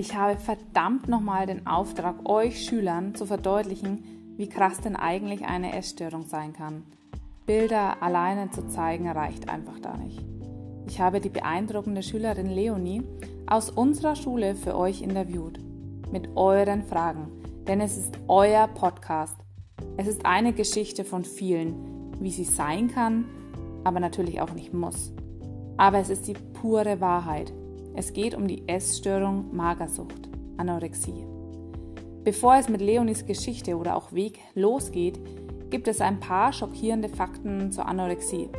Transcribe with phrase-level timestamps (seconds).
[0.00, 5.76] Ich habe verdammt nochmal den Auftrag, euch Schülern zu verdeutlichen, wie krass denn eigentlich eine
[5.76, 6.84] Essstörung sein kann.
[7.44, 10.24] Bilder alleine zu zeigen reicht einfach da nicht.
[10.86, 13.02] Ich habe die beeindruckende Schülerin Leonie
[13.46, 15.60] aus unserer Schule für euch interviewt.
[16.10, 17.30] Mit euren Fragen.
[17.68, 19.36] Denn es ist euer Podcast.
[19.98, 23.26] Es ist eine Geschichte von vielen, wie sie sein kann,
[23.84, 25.12] aber natürlich auch nicht muss.
[25.76, 27.52] Aber es ist die pure Wahrheit.
[27.94, 31.26] Es geht um die Essstörung Magersucht, Anorexie.
[32.24, 35.18] Bevor es mit Leonis Geschichte oder auch Weg losgeht,
[35.70, 38.50] gibt es ein paar schockierende Fakten zur Anorexie.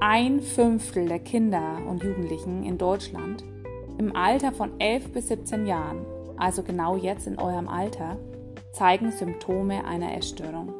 [0.00, 3.44] Ein Fünftel der Kinder und Jugendlichen in Deutschland
[3.98, 6.04] im Alter von 11 bis 17 Jahren,
[6.36, 8.16] also genau jetzt in eurem Alter,
[8.72, 10.72] zeigen Symptome einer Essstörung.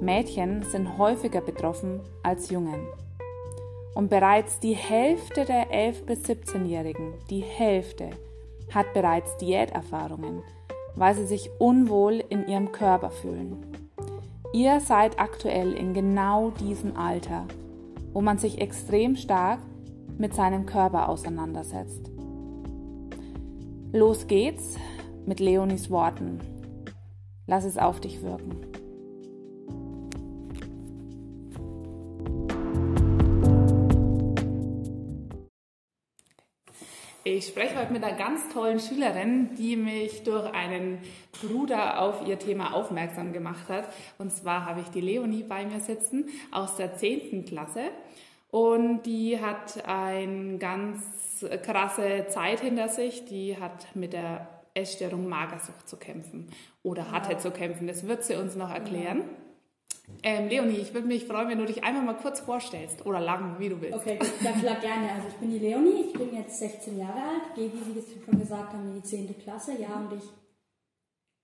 [0.00, 2.86] Mädchen sind häufiger betroffen als Jungen.
[3.94, 8.10] Und bereits die Hälfte der 11- bis 17-Jährigen, die Hälfte,
[8.72, 10.42] hat bereits Diäterfahrungen,
[10.96, 13.58] weil sie sich unwohl in ihrem Körper fühlen.
[14.54, 17.46] Ihr seid aktuell in genau diesem Alter,
[18.12, 19.60] wo man sich extrem stark
[20.18, 22.10] mit seinem Körper auseinandersetzt.
[23.92, 24.76] Los geht's
[25.26, 26.40] mit Leonis Worten.
[27.46, 28.56] Lass es auf dich wirken.
[37.34, 40.98] Ich spreche heute mit einer ganz tollen Schülerin, die mich durch einen
[41.40, 43.88] Bruder auf ihr Thema aufmerksam gemacht hat.
[44.18, 47.46] Und zwar habe ich die Leonie bei mir sitzen aus der 10.
[47.46, 47.84] Klasse.
[48.50, 53.24] Und die hat eine ganz krasse Zeit hinter sich.
[53.24, 56.48] Die hat mit der Essstörung Magersucht zu kämpfen
[56.82, 57.38] oder hatte ja.
[57.38, 57.86] zu kämpfen.
[57.86, 59.20] Das wird sie uns noch erklären.
[59.20, 59.51] Ja.
[60.22, 63.58] Ähm, Leonie, ich würde mich freuen, wenn du dich einmal mal kurz vorstellst oder lang,
[63.58, 63.98] wie du willst.
[63.98, 65.10] Okay, ja klar, gerne.
[65.12, 68.04] Also ich bin die Leonie, ich bin jetzt 16 Jahre alt, gehe, wie Sie das
[68.24, 69.38] schon gesagt haben, in die 10.
[69.38, 69.72] Klasse.
[69.80, 70.24] Ja, und ich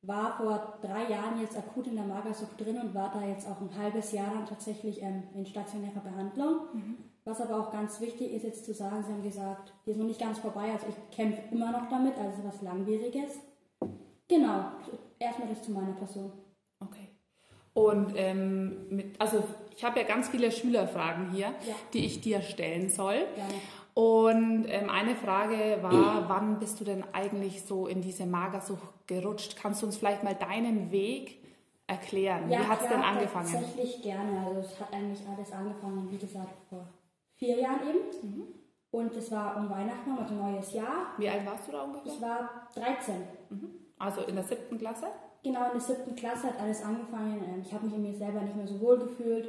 [0.03, 3.61] war vor drei Jahren jetzt akut in der Magersucht drin und war da jetzt auch
[3.61, 6.61] ein halbes Jahr dann tatsächlich ähm, in stationärer Behandlung.
[6.73, 6.97] Mhm.
[7.25, 10.07] Was aber auch ganz wichtig ist jetzt zu sagen, Sie haben gesagt, die ist noch
[10.07, 13.41] nicht ganz vorbei, also ich kämpfe immer noch damit, also was Langwieriges.
[14.29, 14.73] Genau,
[15.19, 16.33] erstmal das zu meiner Person.
[17.79, 19.45] Und ähm, mit, also
[19.77, 21.75] ich habe ja ganz viele Schülerfragen hier, ja.
[21.93, 23.25] die ich dir stellen soll.
[23.37, 23.55] Gerne.
[23.95, 29.57] Und ähm, eine Frage war, wann bist du denn eigentlich so in diese Magersucht gerutscht?
[29.61, 31.41] Kannst du uns vielleicht mal deinen Weg
[31.87, 32.51] erklären?
[32.51, 33.53] Ja, Wie hat es denn angefangen?
[33.53, 34.45] Tatsächlich gerne.
[34.45, 36.89] Also es hat eigentlich alles angefangen, wie gesagt, vor
[37.37, 38.29] vier Jahren eben.
[38.29, 38.43] Mhm.
[38.91, 41.13] Und es war um Weihnachten, also neues Jahr.
[41.17, 42.13] Wie alt warst du da ungefähr?
[42.13, 43.15] Ich war 13.
[43.51, 43.71] Mhm.
[43.99, 45.07] Also in der siebten Klasse?
[45.43, 47.43] Genau, in der siebten Klasse hat alles angefangen.
[47.45, 49.49] Ähm, ich habe mich in mir selber nicht mehr so wohl gefühlt.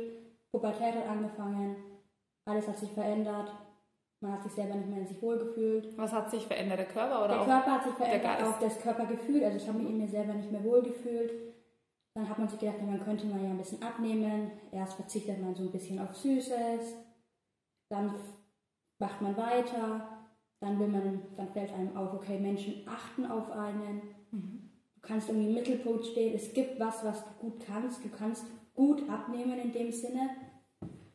[0.51, 1.75] Pubertät hat angefangen.
[2.45, 3.51] Alles hat sich verändert.
[4.21, 5.97] Man hat sich selber nicht mehr in sich wohl gefühlt.
[5.97, 6.79] Was hat sich verändert?
[6.79, 9.43] Der Körper oder Der Körper hat sich verändert, auch das Körpergefühl.
[9.43, 11.31] Also ich habe mich in mir selber nicht mehr wohl gefühlt.
[12.15, 14.51] Dann hat man sich gedacht, man könnte mal ja ein bisschen abnehmen.
[14.71, 16.95] Erst verzichtet man so ein bisschen auf Süßes.
[17.89, 18.13] Dann
[18.99, 20.25] macht man weiter.
[20.59, 24.01] Dann will man, dann fällt einem auf, okay, Menschen achten auf einen.
[24.31, 24.68] Mhm
[25.01, 28.45] du kannst irgendwie im Mittelpunkt stehen, es gibt was, was du gut kannst, du kannst
[28.75, 30.29] gut abnehmen in dem Sinne.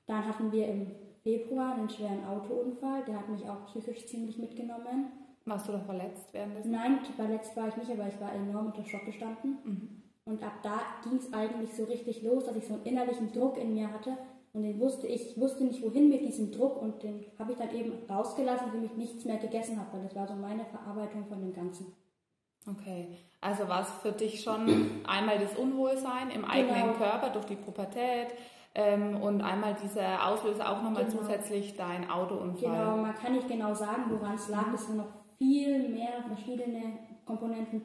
[0.07, 0.87] Dann hatten wir im
[1.23, 5.09] Februar einen schweren Autounfall, der hat mich auch psychisch ziemlich mitgenommen.
[5.47, 6.71] Warst du da verletzt währenddessen?
[6.71, 9.59] Nein, verletzt war ich nicht, aber ich war enorm unter Schock gestanden.
[9.65, 10.03] Mhm.
[10.25, 13.59] Und ab da ging es eigentlich so richtig los, dass ich so einen innerlichen Druck
[13.59, 14.17] in mir hatte.
[14.55, 17.75] Und den wusste ich, wusste nicht wohin mit diesem Druck und den habe ich dann
[17.75, 21.41] eben rausgelassen, indem ich nichts mehr gegessen habe, weil das war so meine Verarbeitung von
[21.41, 21.87] dem Ganzen.
[22.67, 26.95] Okay, also war es für dich schon einmal das Unwohlsein im eigenen genau.
[26.95, 28.29] Körper durch die Pubertät
[28.75, 31.19] ähm, und einmal dieser Auslöser auch nochmal genau.
[31.19, 32.71] zusätzlich dein Autounfall.
[32.71, 34.73] Genau, man kann nicht genau sagen, woran es lag.
[34.75, 37.83] Es sind noch viel mehr verschiedene Komponenten,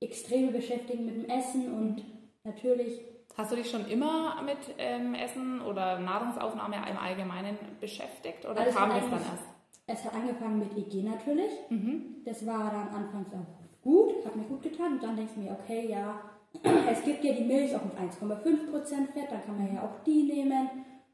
[0.00, 2.04] extreme beschäftigen mit dem Essen und
[2.44, 3.00] natürlich.
[3.36, 8.90] Hast du dich schon immer mit ähm, Essen oder Nahrungsaufnahme im Allgemeinen beschäftigt oder kam
[8.90, 9.44] das dann erst?
[9.86, 11.50] Es hat angefangen mit EG natürlich.
[11.70, 12.22] Mhm.
[12.24, 14.94] Das war dann anfangs auch gut, hat mir gut getan.
[14.94, 16.20] Und dann denke ich mir, okay, ja,
[16.90, 20.24] es gibt ja die Milch auch mit 1,5% Fett, dann kann man ja auch die
[20.24, 20.68] nehmen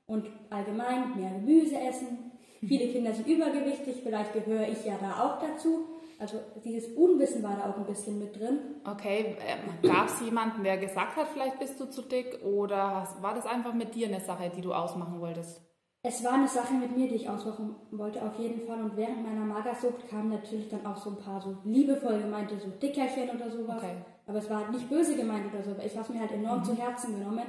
[0.07, 2.33] und allgemein mehr Gemüse essen.
[2.61, 5.87] Viele Kinder sind übergewichtig, vielleicht gehöre ich ja da auch dazu.
[6.19, 8.59] Also dieses Unwissen war da auch ein bisschen mit drin.
[8.85, 13.35] Okay, ähm, gab es jemanden, der gesagt hat, vielleicht bist du zu dick oder war
[13.35, 15.68] das einfach mit dir eine Sache, die du ausmachen wolltest?
[16.03, 18.81] Es war eine Sache mit mir, die ich ausmachen wollte, auf jeden Fall.
[18.81, 22.69] Und während meiner Magersucht kamen natürlich dann auch so ein paar so liebevoll gemeinte, so
[22.69, 23.79] Dickerchen oder sowas.
[23.79, 23.97] Okay.
[24.27, 26.61] Aber es war nicht böse gemeint oder so, aber ich habe es mir halt enorm
[26.61, 26.65] mhm.
[26.65, 27.43] zu Herzen genommen.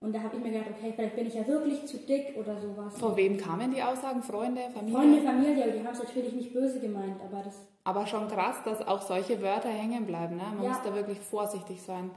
[0.00, 2.58] Und da habe ich mir gedacht, okay, vielleicht bin ich ja wirklich zu dick oder
[2.60, 2.98] sowas.
[2.98, 4.20] Vor wem kamen die Aussagen?
[4.20, 4.98] Freunde, Familie?
[4.98, 7.54] Freunde, Familie, aber die haben es natürlich nicht böse gemeint, aber das.
[7.84, 10.36] Aber schon krass, dass auch solche Wörter hängen bleiben.
[10.36, 10.42] Ne?
[10.56, 10.70] Man Ja.
[10.70, 12.10] muss da wirklich vorsichtig sein.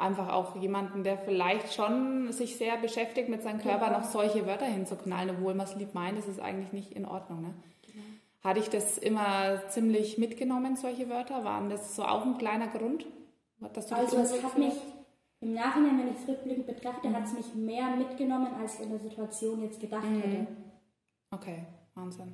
[0.00, 3.98] Einfach auch jemanden, der vielleicht schon sich sehr beschäftigt mit seinem Körper, Genau.
[3.98, 7.42] noch solche Wörter hinzuknallen, obwohl man es lieb meint, das ist eigentlich nicht in Ordnung.
[7.42, 7.54] Ne?
[8.42, 11.44] Hatte ich das immer ziemlich mitgenommen, solche Wörter?
[11.44, 13.04] Waren das so auch ein kleiner Grund?
[13.74, 14.72] Dass du Also es hat mich
[15.40, 18.90] im Nachhinein, wenn ich es rückblickend betrachte, hat es mich mehr mitgenommen, als ich in
[18.90, 20.46] der Situation jetzt gedacht hätte.
[21.30, 21.64] Okay,
[21.94, 22.32] Wahnsinn.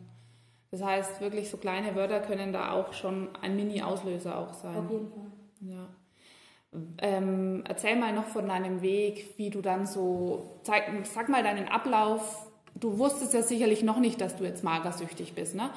[0.71, 4.77] Das heißt, wirklich so kleine Wörter können da auch schon ein Mini-Auslöser auch sein.
[4.77, 5.33] Auf jeden Fall.
[5.61, 5.89] Ja.
[6.99, 11.69] Ähm, erzähl mal noch von deinem Weg, wie du dann so, zeig, sag mal deinen
[11.69, 12.47] Ablauf.
[12.75, 15.71] Du wusstest ja sicherlich noch nicht, dass du jetzt magersüchtig bist, ne?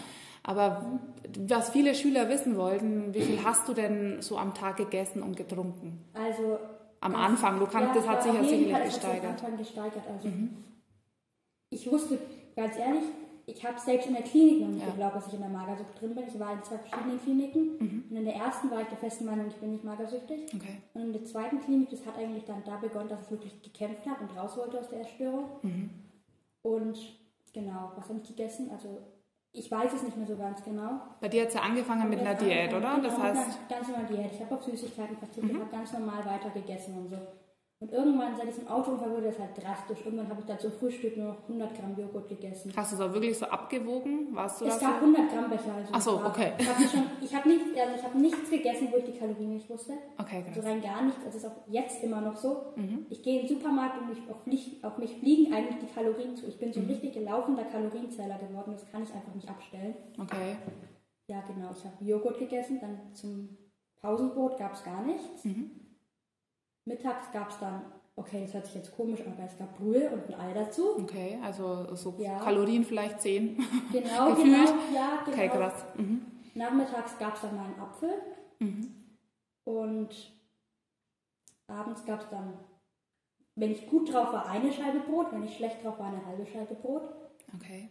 [0.44, 1.00] Aber
[1.48, 5.36] was viele Schüler wissen wollten, wie viel hast du denn so am Tag gegessen und
[5.38, 6.04] getrunken?
[6.14, 6.58] Also
[7.02, 9.24] Am das- Anfang, du kannst, das hat sich ja sicherlich gesteigert.
[9.24, 9.28] Mhm.
[9.28, 10.04] am Anfang gesteigert.
[10.08, 10.30] Also
[11.70, 12.18] ich wusste,
[12.56, 13.04] ganz ehrlich,
[13.52, 14.92] ich habe selbst in der Klinik noch nicht Ja.
[14.92, 16.26] geglaubt, dass ich in der Magersucht drin bin.
[16.28, 17.64] Ich war in zwei verschiedenen Kliniken.
[17.80, 18.04] Mhm.
[18.10, 20.54] Und in der ersten war ich der festen Meinung, ich bin nicht magersüchtig.
[20.54, 20.78] Okay.
[20.94, 24.06] Und in der zweiten Klinik, das hat eigentlich dann da begonnen, dass ich wirklich gekämpft
[24.08, 25.46] habe und raus wollte aus der Essstörung.
[25.64, 25.90] Mhm.
[26.62, 26.98] Und
[27.54, 28.70] genau, was habe ich gegessen?
[28.72, 29.00] Also
[29.52, 31.02] ich weiß es nicht mehr so ganz genau.
[31.20, 33.00] Bei dir hat es ja angefangen mit einer Diät, oder?
[33.02, 34.32] Das genau, mit heißt, einer ganz normal Diät.
[34.34, 35.60] Ich habe auf Süßigkeiten verzichtet, Mhm.
[35.62, 37.18] habe ganz normal weiter gegessen und so.
[37.82, 40.00] Und irgendwann, seit diesem Autounfall wurde das halt drastisch.
[40.04, 42.74] Irgendwann habe ich dann zum Frühstück nur noch 100 Gramm Joghurt gegessen.
[42.76, 44.36] hast du es auch wirklich so abgewogen?
[44.36, 45.06] Warst du Es gab so?
[45.06, 45.74] 100 Gramm Becher.
[45.76, 46.52] Also Ach so, okay.
[46.58, 49.54] Ich habe schon, ich habe nichts, also ich habe nichts gegessen, wo ich die Kalorien
[49.54, 49.94] nicht wusste.
[50.18, 50.70] Okay, Also krass.
[50.70, 51.24] rein gar nichts.
[51.24, 52.74] Das ist auch jetzt immer noch so.
[52.76, 53.06] Mhm.
[53.10, 56.36] Ich gehe in den Supermarkt und mich auf, mich, auf mich fliegen eigentlich die Kalorien
[56.36, 56.48] zu.
[56.48, 56.74] Ich bin Mhm.
[56.74, 58.72] so ein richtig gelaufener Kalorienzähler geworden.
[58.74, 59.96] Das kann ich einfach nicht abstellen.
[60.20, 60.58] Okay.
[61.28, 61.70] Ja, genau.
[61.72, 62.80] Ich habe Joghurt gegessen.
[62.82, 63.58] Dann zum
[64.02, 65.46] Pausenbrot gab es gar nichts.
[65.46, 65.72] Mhm.
[66.90, 67.82] Mittags gab es dann,
[68.16, 70.98] okay, das hört sich jetzt komisch an, aber es gab Brühe und ein Ei dazu.
[71.04, 72.40] Okay, also so Ja.
[72.40, 73.58] Kalorien vielleicht 10.
[73.92, 74.46] Genau, Gefühlt?
[74.56, 74.70] genau.
[74.94, 75.38] Ja, genau.
[75.38, 75.86] Okay, krass.
[75.96, 76.26] Mhm.
[76.56, 78.10] Nachmittags gab es dann mal einen Apfel.
[78.60, 78.94] Mhm.
[79.66, 80.10] Und
[81.68, 82.54] abends gab es dann,
[83.56, 86.46] wenn ich gut drauf war, eine Scheibe Brot, wenn ich schlecht drauf war, eine halbe
[86.46, 87.04] Scheibe Brot.
[87.56, 87.90] Okay.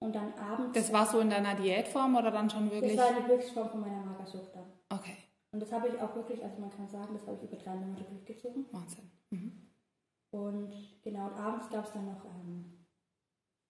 [0.00, 0.74] Und dann abends.
[0.78, 2.96] Das war so in deiner Diätform oder dann schon das wirklich?
[2.96, 4.66] war die Höchstform von meiner Magersucht dann.
[4.96, 5.16] Okay,
[5.52, 7.74] Und das habe ich auch wirklich, also man kann sagen, das habe ich über drei
[7.74, 8.66] Monate durchgezogen.
[8.70, 9.10] Wahnsinn.
[9.30, 9.52] Mhm.
[10.30, 10.72] Und
[11.02, 12.86] genau, und abends gab es dann noch, ähm,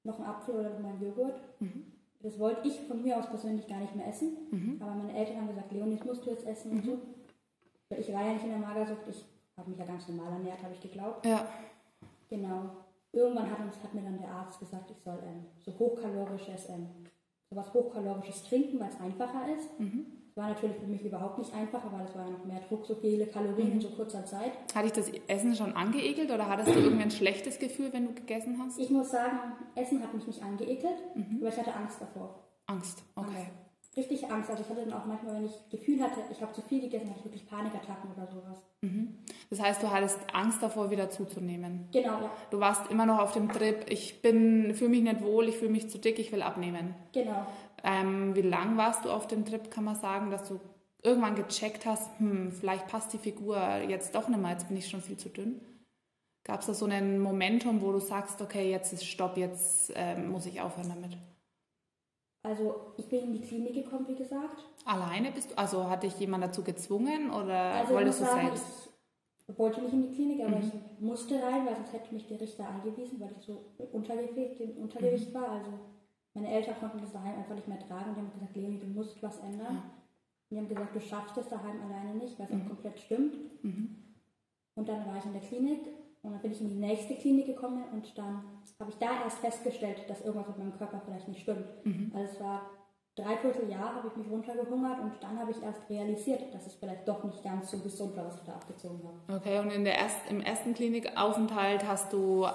[0.02, 1.40] noch einen Apfel oder noch mal einen Joghurt.
[1.60, 1.92] Mhm.
[2.20, 4.36] Das wollte ich von mir aus persönlich gar nicht mehr essen.
[4.50, 4.82] Mhm.
[4.82, 6.98] Aber meine Eltern haben gesagt, Leonie, das musst du jetzt essen und so.
[7.88, 9.25] Weil ich war ja nicht in der Magersucht, ich
[9.56, 11.25] habe mich ja ganz normal ernährt, habe ich geglaubt.
[11.25, 11.46] Ja,
[12.28, 12.70] Genau.
[13.12, 16.88] Irgendwann hat, uns, hat mir dann der Arzt gesagt, ich soll ähm, so hochkalorisches, ähm,
[17.50, 19.80] sowas hochkalorisches trinken, weil es einfacher ist.
[19.80, 20.06] Mhm.
[20.38, 22.94] Das war natürlich für mich überhaupt nicht einfacher, weil es war noch mehr Druck, so
[22.94, 24.52] viele Kalorien in so kurzer Zeit.
[24.73, 28.14] Hat dich das Essen schon angeekelt oder hattest du irgendwie ein schlechtes Gefühl, wenn du
[28.14, 28.79] gegessen hast?
[28.79, 29.37] Ich muss sagen,
[29.75, 30.94] Essen hat mich nicht angeekelt,
[31.40, 32.44] aber ich hatte Angst davor.
[32.67, 33.26] Angst, okay.
[33.26, 33.96] Angst.
[33.96, 34.49] Richtig Angst.
[34.49, 37.11] Also ich hatte dann auch manchmal, wenn ich Gefühl hatte, ich habe zu viel gegessen,
[37.11, 38.62] hatte ich wirklich Panikattacken oder sowas.
[39.50, 41.88] Das heißt, du hattest Angst davor, wieder zuzunehmen.
[41.93, 42.31] Genau, ja.
[42.50, 45.73] Du warst immer noch auf dem Trip, ich bin, fühle mich nicht wohl, ich fühle
[45.73, 46.94] mich zu dick, ich will abnehmen.
[47.12, 47.44] Genau.
[47.84, 50.60] Ähm, wie lang warst du auf dem Trip, kann man sagen, dass du
[51.02, 53.56] irgendwann gecheckt hast, hm, vielleicht passt die Figur
[53.88, 55.60] jetzt doch nicht mehr, jetzt bin ich schon viel zu dünn?
[56.44, 60.30] Gab es da so einen Momentum, wo du sagst, okay, jetzt ist Stopp, jetzt ähm,
[60.30, 61.16] muss ich aufhören damit?
[62.42, 64.64] Also ich bin in die Klinik gekommen, wie gesagt.
[64.85, 68.88] Alleine bist du, also hat dich jemand dazu gezwungen oder Also wolltest du sagen, selbst?
[69.47, 72.40] ich wollte nicht in die Klinik, aber ich musste rein, weil sonst hätte mich der
[72.40, 75.50] Richter eingewiesen, weil ich so Untergewicht, im Untergewicht war.
[75.50, 75.70] Also
[76.40, 78.14] meine Eltern konnten das daheim einfach nicht mehr tragen.
[78.14, 79.75] Die haben gesagt, Leonie, du musst was ändern.
[79.75, 79.83] Ja.
[80.50, 83.37] Und die haben gesagt, du schaffst es daheim alleine nicht, weil es auch komplett stimmt.
[83.62, 85.80] Und dann war ich in der Klinik
[86.23, 88.45] und dann bin ich in die nächste Klinik gekommen und dann
[88.80, 91.66] habe ich da erst festgestellt, dass irgendwas mit meinem Körper vielleicht nicht stimmt.
[92.14, 92.71] Also es war
[93.16, 97.07] dreiviertel Jahr, habe ich mich runtergehungert und dann habe ich erst realisiert, dass es vielleicht
[97.09, 99.38] doch nicht ganz so gesund war, was ich da abgezogen habe.
[99.38, 102.47] Okay, und in der erst, im ersten Klinikaufenthalt hast du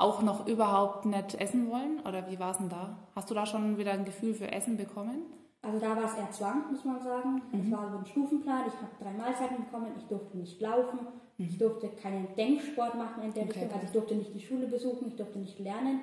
[0.00, 2.00] auch noch überhaupt nicht essen wollen?
[2.06, 2.96] Oder wie war es denn da?
[3.16, 5.22] Hast du da schon wieder ein Gefühl für Essen bekommen?
[5.62, 7.42] Also da war es eher Zwang, muss man sagen.
[7.52, 8.62] Es war so ein Stufenplan.
[8.68, 9.88] Ich habe drei Mahlzeiten bekommen.
[9.96, 11.00] Ich durfte nicht laufen.
[11.36, 13.72] Ich durfte keinen Denksport machen in der Okay, Richtung.
[13.74, 15.08] Also ich durfte nicht die Schule besuchen.
[15.08, 16.00] Ich durfte nicht lernen.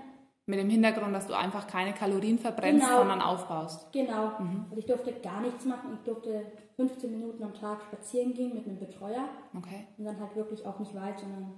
[0.48, 3.00] Mit dem Hintergrund, dass du einfach keine Kalorien verbrennst, Genau.
[3.00, 3.92] sondern aufbaust.
[3.94, 4.26] Genau.
[4.70, 5.90] Also ich durfte gar nichts machen.
[5.96, 9.26] Ich durfte 15 Minuten am Tag spazieren gehen mit einem Betreuer.
[9.58, 9.88] Okay.
[9.98, 11.54] Und dann halt wirklich auch nicht weit, sondern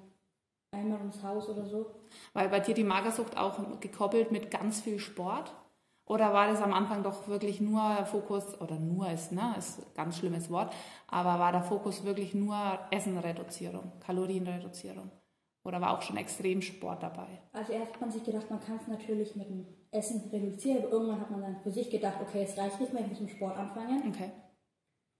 [0.71, 1.91] einmal ums Haus oder so.
[2.33, 5.53] Weil bei dir die Magersucht auch gekoppelt mit ganz viel Sport?
[6.05, 9.93] Oder war das am Anfang doch wirklich nur Fokus, oder nur ist, ne, ist ein
[9.93, 10.73] ganz schlimmes Wort,
[11.07, 12.57] aber war der Fokus wirklich nur
[12.91, 15.11] Essenreduzierung, Kalorienreduzierung?
[15.65, 17.27] Oder war auch schon Extremsport dabei?
[17.51, 20.91] Also erst hat man sich gedacht, man kann es natürlich mit dem Essen reduzieren, aber
[20.93, 23.29] irgendwann hat man dann für sich gedacht, okay, es reicht nicht mehr, ich muss mit
[23.31, 24.01] dem Sport anfangen.
[24.07, 24.31] Okay.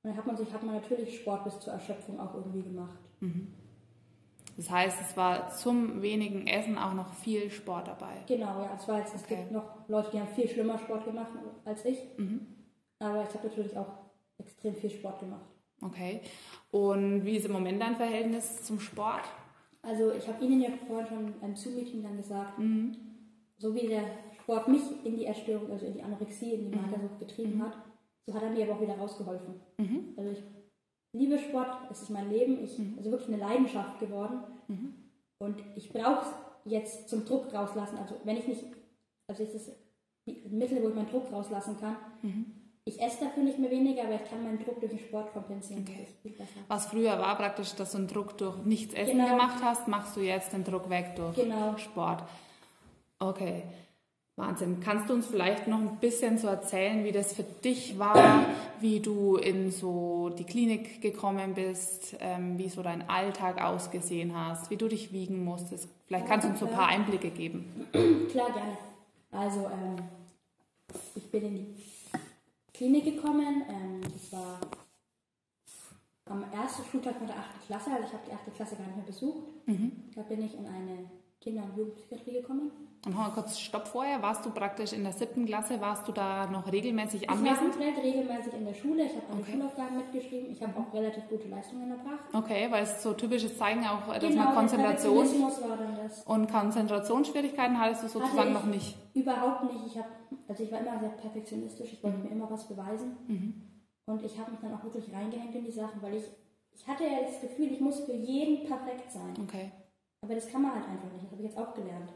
[0.04, 2.98] Und dann hat man sich, hat man natürlich Sport bis zur Erschöpfung auch irgendwie gemacht.
[3.20, 3.54] Mhm.
[4.58, 8.24] Das heißt, es war zum wenigen Essen auch noch viel Sport dabei.
[8.28, 8.72] Genau, ja.
[8.76, 9.36] Es, war jetzt, es Okay.
[9.38, 11.32] gibt noch Leute, die haben viel schlimmer Sport gemacht
[11.64, 12.00] als ich.
[12.18, 12.42] Mhm.
[13.00, 13.88] Aber ich habe natürlich auch
[14.40, 15.46] extrem viel Sport gemacht.
[15.84, 16.22] Okay.
[16.72, 19.22] Und wie ist im Moment dein Verhältnis zum Sport?
[19.84, 22.96] Also ich habe Ihnen ja vorhin schon im Zoom-Meeting dann gesagt, Mhm.
[23.60, 24.04] so wie der
[24.42, 27.78] Sport mich in die Erstörung, also in die Anorexie, in die Magersucht getrieben hat,
[28.26, 29.54] so hat er mir aber auch wieder rausgeholfen.
[29.78, 30.14] Mhm.
[30.18, 30.44] Also ich
[31.18, 34.40] liebe Sport, es ist mein Leben, ich, also wirklich eine Leidenschaft geworden.
[34.68, 34.94] Mhm.
[35.40, 36.34] Und ich brauche es
[36.66, 37.98] jetzt zum Druck rauslassen.
[37.98, 38.66] Also wenn ich nicht,
[39.28, 39.70] also es ist
[40.28, 41.96] ein Mittel, wo ich meinen Druck rauslassen kann.
[42.22, 42.46] Mhm.
[42.86, 45.84] Ich esse dafür nicht mehr weniger, aber ich kann meinen Druck durch den Sport kompensieren.
[45.86, 46.08] Okay.
[46.38, 46.48] Das.
[46.70, 49.30] Was früher war praktisch, dass du einen Druck durch nichts essen Genau.
[49.32, 51.76] gemacht hast, machst du jetzt den Druck weg durch Genau.
[51.78, 52.24] Sport.
[53.20, 53.64] Okay.
[54.38, 54.80] Wahnsinn.
[54.82, 58.46] Kannst du uns vielleicht noch ein bisschen so erzählen, wie das für dich war,
[58.80, 64.70] wie du in so die Klinik gekommen bist, ähm, wie so dein Alltag ausgesehen hast,
[64.70, 65.90] wie du dich wiegen musstest?
[66.06, 67.88] Vielleicht kannst du uns so ein paar Einblicke geben.
[68.30, 68.78] Klar, gerne.
[69.32, 69.96] Also, ähm,
[71.16, 71.76] ich bin in die
[72.76, 73.64] Klinik gekommen.
[73.68, 74.60] Ähm, das war
[76.26, 77.66] am ersten Schultag von der 8.
[77.66, 77.90] Klasse.
[77.90, 78.56] Also, ich habe die 8.
[78.56, 79.48] Klasse gar nicht mehr besucht.
[80.16, 81.10] Da bin ich in eine
[81.48, 82.72] Kinder- und Jugendpsychiatrie gekommen.
[83.06, 84.22] Und mal kurz Stopp vorher.
[84.22, 87.72] Warst du praktisch in der siebten Klasse, warst du da noch regelmäßig Ich war anwesend?
[87.72, 89.04] komplett regelmäßig in der Schule.
[89.06, 89.52] Ich habe meine Okay.
[89.54, 90.52] Schulaufgaben mitgeschrieben.
[90.52, 92.26] Ich habe auch relativ gute Leistungen erbracht.
[92.34, 95.18] Okay, weil es so typisches Zeigen auch, dass Genau, man der Konzentration
[95.70, 96.24] war dann das.
[96.24, 98.98] und Konzentrationsschwierigkeiten hattest du sozusagen noch nicht.
[99.14, 99.86] Überhaupt nicht.
[99.88, 100.06] Ich hab,
[100.50, 101.94] also ich war immer sehr perfektionistisch.
[101.94, 103.16] Ich wollte mir immer was beweisen.
[104.06, 106.24] Und ich habe mich dann auch wirklich reingehängt in die Sachen, weil ich,
[106.76, 109.34] ich hatte ja das Gefühl, ich muss für jeden perfekt sein.
[109.44, 109.72] Okay.
[110.28, 111.24] Aber das kann man halt einfach nicht.
[111.24, 112.12] Das habe ich jetzt auch gelernt.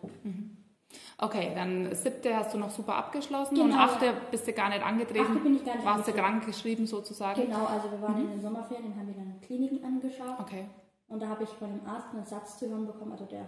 [1.18, 4.86] Okay, dann siebte hast du noch super abgeschlossen Genau, und achte bist du gar nicht
[4.86, 5.28] angetreten.
[5.30, 7.44] Achte bin ich gar nicht Warst du krank geschrieben sozusagen?
[7.44, 10.38] Genau, also wir waren in den Sommerferien, haben wir dann Kliniken angeschaut.
[10.42, 10.66] Okay.
[11.08, 13.46] Und da habe ich von dem Arzt einen Satz zu hören bekommen, also der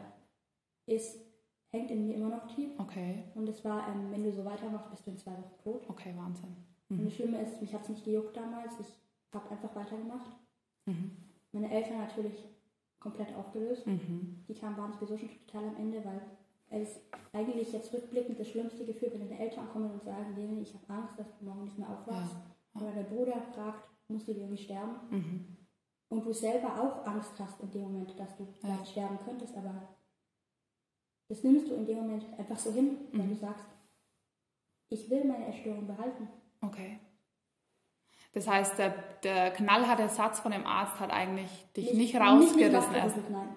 [0.85, 1.19] ist,
[1.71, 2.71] hängt in mir immer noch tief.
[2.77, 3.25] Okay.
[3.35, 5.83] Und es war, ähm, wenn du so weitermachst, bist du in zwei Wochen tot.
[5.89, 6.55] Okay, Wahnsinn.
[6.89, 8.79] Und das Schlimme ist, mich hat es nicht gejuckt damals.
[8.79, 8.87] Ich
[9.33, 10.29] habe einfach weitergemacht.
[11.51, 12.45] Meine Eltern natürlich
[13.03, 13.83] komplett aufgelöst.
[13.85, 16.21] Die kamen, waren sowieso schon total am Ende, weil
[16.69, 17.01] es
[17.33, 21.01] eigentlich jetzt rückblickend das schlimmste Gefühl, wenn deine Eltern kommen und sagen, Leni, ich habe
[21.01, 22.35] Angst, dass du morgen nicht mehr aufwachst.
[22.73, 24.95] Oder der Bruder fragt, musst du irgendwie sterben?
[26.09, 29.95] Und du selber auch Angst hast in dem Moment, dass du vielleicht sterben könntest, aber
[31.27, 33.65] das nimmst du in dem Moment einfach so hin, wenn du sagst,
[34.89, 36.27] ich will meine Erstörung behalten.
[36.61, 36.99] Okay.
[38.33, 42.87] Das heißt, der, der knallharte Satz von dem Arzt hat eigentlich dich nicht, rausgerissen erst.
[42.93, 43.49] rausgerissen, nein.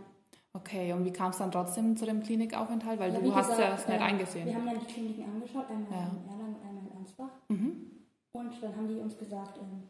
[0.53, 2.99] Okay, und wie kam es dann trotzdem zu dem Klinikaufenthalt?
[3.01, 4.47] Weil Ja, du hast ja gesagt, es nicht äh, eingesehen.
[4.47, 6.09] Wir haben dann die Kliniken angeschaut, einmal Ja.
[6.09, 7.31] in Erlangen und einmal in Ansbach.
[7.49, 7.91] Mhm.
[8.33, 9.83] Und dann haben die uns gesagt, ähm,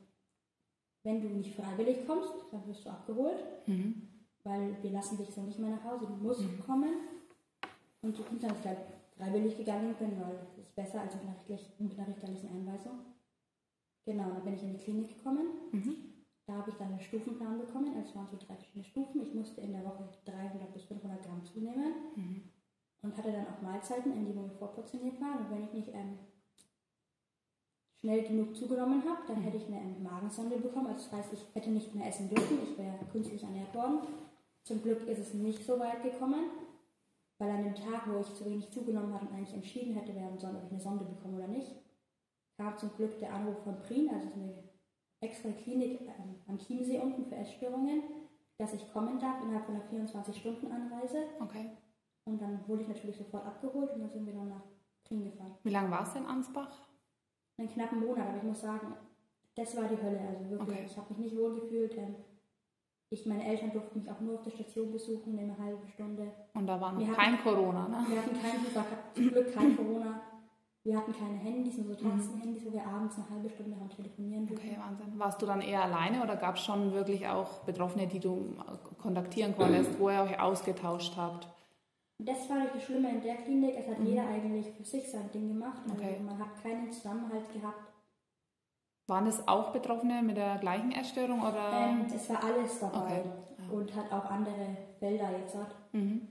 [1.04, 4.08] wenn du nicht freiwillig kommst, dann wirst du abgeholt, Mhm.
[4.44, 6.90] weil wir lassen dich so nicht mehr nach Hause, du musst kommen.
[8.02, 8.78] Und du kannst dann gleich
[9.16, 11.36] freiwillig gegangen bin, weil das ist besser als mit einer,
[11.78, 12.98] mit einer richterlichen Einweisung.
[14.06, 15.46] Genau, dann bin ich in die Klinik gekommen.
[15.72, 15.96] Mhm.
[16.46, 17.92] Da habe ich dann einen Stufenplan bekommen.
[17.96, 19.20] Also Es waren so drei verschiedene Stufen.
[19.20, 22.42] Ich musste in der Woche 300 bis 500 Gramm zunehmen Mhm.
[23.02, 25.40] und hatte dann auch Mahlzeiten, in die mir vorportioniert waren.
[25.44, 26.18] Und wenn ich nicht ähm,
[27.96, 30.86] schnell genug zugenommen habe, dann hätte ich eine ähm, Magensonde bekommen.
[30.86, 32.58] Also das heißt, ich hätte nicht mehr essen dürfen.
[32.62, 33.98] Ich wäre künstlich ernährt worden.
[34.62, 36.44] Zum Glück ist es nicht so weit gekommen,
[37.38, 40.38] weil an dem Tag, wo ich zu wenig zugenommen hatte und eigentlich entschieden hätte werden
[40.38, 41.72] sollen, ob ich eine Sonde bekomme oder nicht,
[42.56, 44.54] kam zum Glück der Anruf von Prien, also eine
[45.20, 48.02] extra Klinik ähm, am Chiemsee unten für Essstörungen,
[48.58, 51.24] dass ich kommen darf innerhalb von einer 24-Stunden-Anreise.
[51.40, 51.70] Okay.
[52.24, 54.62] Und dann wurde ich natürlich sofort abgeholt und dann sind wir dann nach
[55.06, 55.54] Prien gefahren.
[55.62, 56.70] Wie lange warst du in Ansbach?
[57.58, 58.94] Einen knappen Monat, aber ich muss sagen,
[59.54, 60.20] das war die Hölle.
[60.20, 60.86] Also wirklich, Okay.
[60.86, 61.96] ich habe mich nicht wohl gefühlt.
[63.10, 66.32] Ich, meine Eltern durften mich auch nur auf der Station besuchen, eine halbe Stunde.
[66.54, 68.04] Und da war noch Wir hatten- kein Corona, ne?
[68.08, 68.84] Wir hatten kein, war
[69.14, 70.20] zum Glück kein Corona.
[70.86, 74.46] Wir hatten keine Handys, nur so Tastenhandys, wo wir abends eine halbe Stunde haben telefonieren
[74.46, 74.68] durften.
[74.68, 75.18] Okay, Wahnsinn.
[75.18, 78.54] Warst du dann eher alleine oder gab es schon wirklich auch Betroffene, die du
[78.98, 81.48] kontaktieren konntest, wo ihr euch ausgetauscht habt?
[82.18, 83.74] Das war das Schlimme in der Klinik.
[83.76, 85.80] Es hat jeder eigentlich für sich sein Ding gemacht.
[85.82, 86.00] Also Mhm.
[86.08, 86.20] Okay.
[86.24, 87.92] man hat keinen Zusammenhalt gehabt.
[89.08, 91.72] Waren es auch Betroffene mit der gleichen Essstörung oder?
[91.72, 93.24] Ähm, es war alles dabei.
[93.24, 93.74] Okay.
[93.74, 95.74] Und hat auch andere Felder jetzt hat.
[95.92, 96.28] Mhm.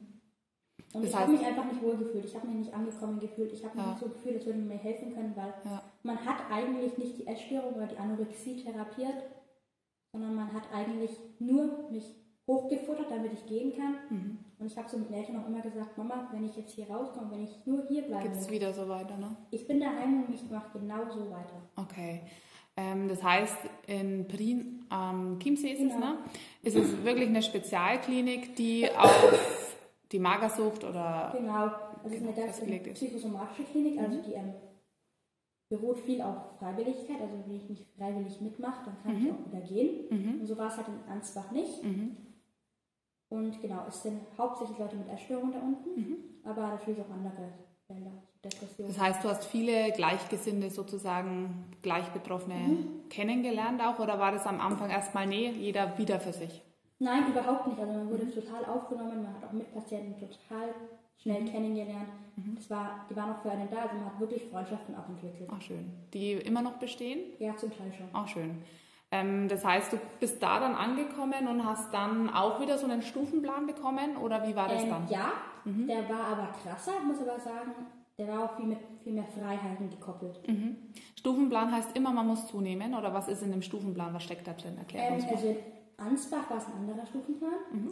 [0.96, 2.24] Und Das ich habe mich einfach nicht wohl gefühlt.
[2.24, 3.52] Ich habe mich nicht angekommen gefühlt.
[3.52, 3.92] Ich habe mich Ja.
[3.92, 5.84] nicht so gefühlt, als würde man mir helfen können, weil Ja.
[6.04, 9.16] man hat eigentlich nicht die Essstörung oder die Anorexie therapiert,
[10.14, 12.16] sondern man hat eigentlich nur mich
[12.48, 13.96] hochgefuttert, damit ich gehen kann.
[14.10, 14.38] Mhm.
[14.58, 16.90] Und ich habe so mit den Eltern auch immer gesagt, Mama, wenn ich jetzt hier
[16.90, 18.30] rauskomme, wenn ich nur hier bleibe.
[18.30, 19.36] Geht es wieder so weiter, ne?
[19.52, 21.62] Ich bin daheim und ich mache genau so weiter.
[21.76, 22.22] Okay.
[22.78, 23.56] Ähm, das heißt,
[23.88, 25.94] in Prien am Chiemsee ist genau.
[25.96, 26.18] es, ne?
[26.64, 29.55] Ist es wirklich eine Spezialklinik, die auf
[30.12, 31.34] die Magersucht oder...
[31.36, 31.70] Genau.
[32.04, 34.24] Also es ist eine ganz psychosomatische Klinik, also mhm.
[34.24, 34.54] die ähm,
[35.70, 37.22] beruht viel auf Freiwilligkeit.
[37.22, 39.26] Also wenn ich nicht freiwillig mitmache, dann kann mhm.
[39.26, 40.06] ich auch wieder gehen.
[40.10, 40.42] Mhm.
[40.42, 41.84] Und so war es halt in Ansbach nicht.
[41.84, 42.18] Mhm.
[43.30, 46.18] Und genau, es sind hauptsächlich Leute mit Essstörungen da unten, mhm.
[46.44, 47.54] aber natürlich auch andere
[47.90, 48.12] Länder.
[48.78, 53.10] Das heißt, du hast viele Gleichgesinnte sozusagen, Gleichbetroffene mhm.
[53.10, 56.62] kennengelernt auch oder war das am Anfang erstmal, nee, jeder wieder für sich?
[57.00, 57.80] Nein, überhaupt nicht.
[57.80, 58.34] Also man wurde mhm.
[58.34, 60.70] total aufgenommen, man hat auch Mitpatienten total
[61.18, 61.46] schnell mhm.
[61.46, 62.10] kennengelernt.
[62.36, 62.56] Mhm.
[62.56, 65.50] Das war, die waren auch für einen da, also man hat wirklich Freundschaften auch entwickelt.
[65.54, 65.92] Ach schön.
[66.14, 67.34] Die immer noch bestehen?
[67.40, 68.08] Ja, zum Teil schon.
[68.14, 68.62] Ach schön.
[69.12, 73.02] Ähm, das heißt, du bist da dann angekommen und hast dann auch wieder so einen
[73.02, 75.08] Stufenplan bekommen oder wie war das ähm, dann?
[75.10, 75.34] Ja,
[75.64, 75.88] mhm.
[75.88, 77.72] der war aber krasser, muss aber sagen.
[78.18, 80.40] Der war auch viel, mit, viel mehr Freiheiten gekoppelt.
[80.48, 80.78] Mhm.
[81.18, 84.14] Stufenplan heißt immer, man muss zunehmen oder was ist in dem Stufenplan?
[84.14, 84.78] Was steckt da drin?
[84.78, 85.56] Erklär ähm, uns Also
[85.98, 87.54] Ansbach war es ein anderer Stufenplan.
[87.72, 87.92] Mhm.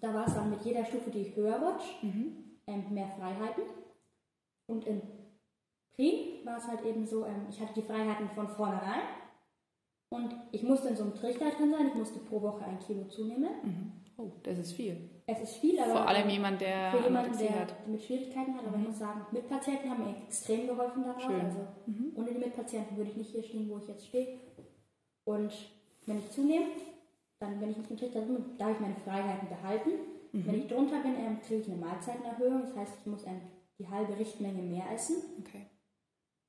[0.00, 2.58] Da war es dann mit jeder Stufe, die ich höher rutsche, mhm.
[2.66, 3.64] ähm, mehr Freiheiten.
[4.66, 5.02] Und in
[5.94, 9.02] Prien war es halt eben so, ähm, ich hatte die Freiheiten von vornherein
[10.10, 13.04] und ich musste in so einem Trichter drin sein, ich musste pro Woche ein Kilo
[13.04, 13.50] zunehmen.
[13.62, 13.92] Mhm.
[14.16, 15.10] Oh, das ist viel.
[15.26, 15.92] Es ist viel, aber.
[15.92, 16.90] Vor allem jemand, der.
[16.90, 17.88] Für jemanden, der hat.
[17.88, 18.82] mit Schwierigkeiten hat, aber mhm.
[18.82, 21.20] ich muss sagen, Mitpatienten haben mir extrem geholfen daran.
[21.20, 21.40] Schön.
[21.40, 22.12] Also mhm.
[22.16, 24.38] ohne die Mitpatienten würde ich nicht hier stehen, wo ich jetzt stehe.
[25.24, 25.52] Und
[26.06, 26.66] wenn ich zunehme,
[27.40, 29.90] dann, wenn ich nicht im Trichter bin, darf ich meine Freiheiten behalten.
[30.32, 30.46] Mhm.
[30.46, 32.62] Wenn ich drunter bin, ähm, kriege ich eine Mahlzeitenerhöhung.
[32.62, 33.40] Das heißt, ich muss ähm,
[33.78, 35.16] die halbe Richtmenge mehr essen.
[35.40, 35.66] Okay.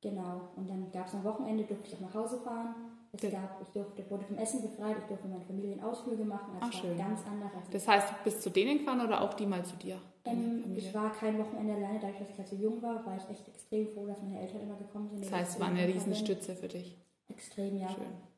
[0.01, 0.49] Genau.
[0.55, 2.75] Und dann gab es am Wochenende, durfte ich auch nach Hause fahren.
[3.11, 6.53] Es gab, ich durfte, wurde vom Essen befreit, ich durfte meine Familienausflüge machen.
[6.59, 6.97] Das Ach, schön.
[6.97, 7.51] ganz anders.
[7.71, 9.99] Das heißt, du bist zu denen gefahren oder auch die mal zu dir?
[10.25, 13.27] Ähm, ich war kein Wochenende alleine, dadurch, dass ich halt so jung war, war ich
[13.29, 15.25] echt extrem froh, dass meine Eltern immer gekommen sind.
[15.25, 16.97] Das heißt, es war eine Riesenstütze für dich.
[17.29, 17.89] Extrem, ja.
[17.89, 18.28] Schön.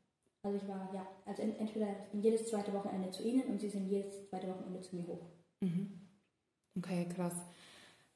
[0.44, 3.70] Also ich war, ja, also entweder ich bin jedes zweite Wochenende zu ihnen und sie
[3.70, 5.28] sind jedes zweite Wochenende zu mir hoch.
[5.62, 6.02] Mhm.
[6.78, 7.36] Okay, krass.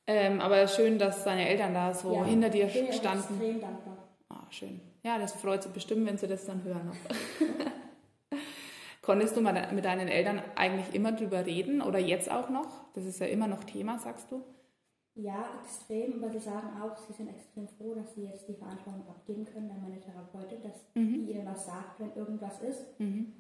[0.08, 2.90] Ähm, aber schön, dass deine Eltern da so ja, hinter dir standen.
[2.90, 3.98] Ich bin extrem dankbar.
[4.30, 4.82] Ah, schön.
[5.04, 6.92] Ja, das freut sie bestimmt, wenn sie das dann hören.
[9.04, 12.92] Konntest du mal mit deinen Eltern eigentlich immer drüber reden oder jetzt auch noch?
[12.94, 14.44] Das ist ja immer noch Thema, sagst du?
[15.16, 19.08] Ja, extrem, aber sie sagen auch, sie sind extrem froh, dass sie jetzt die Verantwortung
[19.08, 21.26] abgeben können an meine Therapeutin, dass mhm.
[21.26, 23.00] die ihnen was sagt, wenn irgendwas ist.
[23.00, 23.32] Mhm.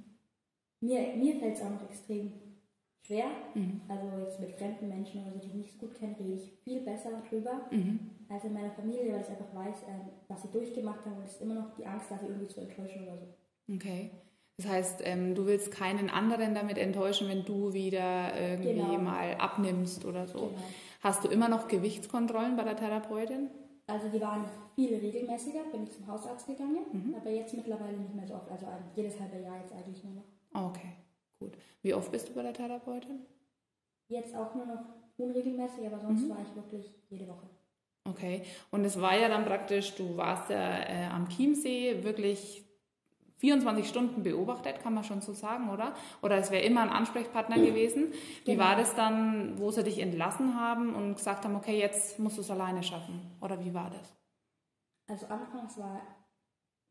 [0.79, 2.31] Mir, mir fällt es auch noch extrem
[3.05, 3.25] schwer.
[3.53, 3.81] Mhm.
[3.89, 6.53] Also jetzt mit fremden Menschen oder so, die ich nicht so gut kenne, rede ich
[6.63, 7.99] viel besser darüber mhm.
[8.29, 11.33] als in meiner Familie, weil ich einfach weiß, ähm, was sie durchgemacht haben und es
[11.33, 13.73] ist immer noch die Angst, dass sie irgendwie zu enttäuschen oder so.
[13.73, 14.11] Okay.
[14.57, 18.97] Das heißt, ähm, du willst keinen anderen damit enttäuschen, wenn du wieder irgendwie genau.
[18.97, 20.37] mal abnimmst oder so.
[20.37, 20.63] Genau.
[21.05, 23.51] Hast du immer noch Gewichtskontrollen bei der Therapeutin?
[23.85, 27.13] Also die waren viel regelmäßiger, bin ich zum Hausarzt gegangen, mhm.
[27.13, 28.65] aber jetzt mittlerweile nicht mehr so oft, also
[28.95, 30.69] jedes halbe Jahr jetzt eigentlich nur noch.
[30.69, 30.93] Okay.
[31.39, 31.53] Gut.
[31.83, 33.19] Wie oft bist du bei der Therapeutin?
[34.07, 34.83] Jetzt auch nur noch
[35.17, 36.29] unregelmäßig, aber sonst mhm.
[36.31, 37.45] war ich wirklich jede Woche.
[38.09, 38.41] Okay.
[38.71, 42.64] Und es war ja dann praktisch, du warst ja äh, am Chiemsee wirklich
[43.45, 45.93] 24 Stunden beobachtet, kann man schon so sagen, oder?
[46.23, 48.11] Oder es wäre immer ein Ansprechpartner gewesen.
[48.43, 48.63] Wie genau.
[48.63, 52.41] war das dann, wo sie dich entlassen haben und gesagt haben, okay, jetzt musst du
[52.41, 53.21] es alleine schaffen?
[53.41, 54.15] Oder wie war das?
[55.07, 56.01] Also anfangs war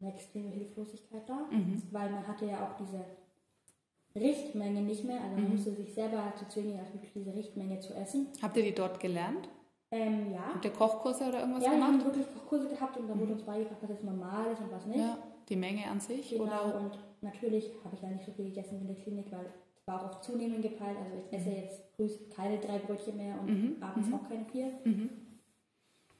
[0.00, 1.82] eine extreme Hilflosigkeit da, mhm.
[1.90, 3.04] weil man hatte ja auch diese
[4.14, 5.20] Richtmenge nicht mehr.
[5.22, 5.56] Also man mhm.
[5.56, 6.78] musste sich selber dazu zwingen,
[7.16, 8.28] diese Richtmenge zu essen.
[8.40, 9.48] Habt ihr die dort gelernt?
[9.90, 10.54] Ähm, ja.
[10.54, 11.88] Habt ihr Kochkurse oder irgendwas ja, gemacht?
[11.90, 13.32] Ja, wir haben wirklich Kochkurse gehabt und da wurde mhm.
[13.32, 15.00] uns beigebracht, was jetzt normal ist und was nicht.
[15.00, 16.30] Ja, die Menge an sich?
[16.30, 16.80] Genau, oder?
[16.80, 20.00] und natürlich habe ich ja nicht so viel gegessen in der Klinik, weil es war
[20.00, 20.96] auch auf Zunehmen gepeilt.
[21.04, 21.56] Also ich esse mhm.
[21.56, 23.82] jetzt früh keine drei Brötchen mehr und mhm.
[23.82, 24.14] abends mhm.
[24.14, 24.72] auch keine vier.
[24.84, 25.10] Mhm.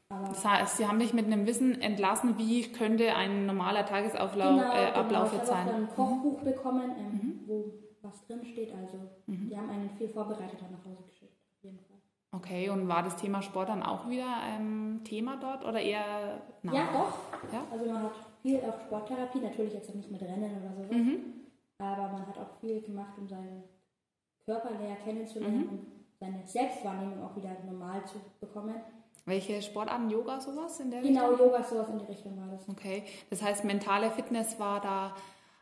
[0.09, 4.73] Das heißt, Sie haben dich mit einem Wissen entlassen, wie könnte ein normaler Tagesablauf genau,
[4.73, 5.41] äh, Ablauf genau.
[5.41, 5.67] jetzt sein?
[5.67, 8.73] Ich habe ein Kochbuch bekommen, ähm, wo was drin steht.
[8.75, 9.49] Also mhm.
[9.49, 11.35] die haben einen viel vorbereiteter nach Hause geschickt.
[12.35, 16.75] Okay, und war das Thema Sport dann auch wieder ein Thema dort oder eher nein?
[16.75, 17.53] Ja, doch.
[17.53, 17.65] Ja?
[17.71, 18.13] Also man hat
[18.45, 21.47] viel auch Sporttherapie, natürlich jetzt auch nicht mit Rennen oder sowas, mhm.
[21.79, 23.65] aber man hat auch viel gemacht, um seinen
[24.45, 25.69] Körper näher kennenzulernen mhm.
[25.71, 25.87] und
[26.21, 28.75] seine Selbstwahrnehmung auch wieder normal zu bekommen.
[29.25, 31.39] Welche Sportarten, Yoga, sowas in der genau, Richtung?
[31.39, 32.69] Genau, Yoga, sowas in die Richtung war das.
[32.69, 35.15] Okay, das heißt, mentale Fitness war da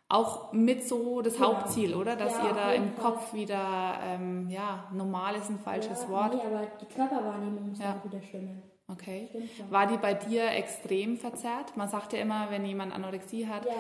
[0.09, 1.55] auch mit so das genau.
[1.55, 2.17] Hauptziel, oder?
[2.17, 3.13] Dass ja, ihr da im Fall.
[3.13, 6.35] Kopf wieder, ähm, ja, normal ist ein falsches ja, Wort.
[6.35, 7.95] Nee, aber die Körperwahrnehmung muss ja.
[7.95, 8.61] auch wieder stimmen.
[8.89, 9.29] Okay.
[9.71, 11.77] War die bei dir extrem verzerrt?
[11.77, 13.73] Man sagt ja immer, wenn jemand Anorexie hat, ja.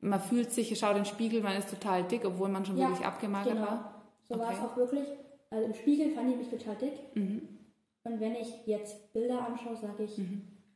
[0.00, 3.04] man fühlt sich, schaut in den Spiegel, man ist total dick, obwohl man schon wirklich
[3.04, 3.66] abgemagert genau.
[3.66, 4.02] war.
[4.28, 4.66] So war es Okay.
[4.66, 5.08] auch wirklich.
[5.50, 6.92] Also im Spiegel fand ich mich total dick.
[7.14, 7.48] Mhm.
[8.04, 10.18] Und wenn ich jetzt Bilder anschaue, sage ich,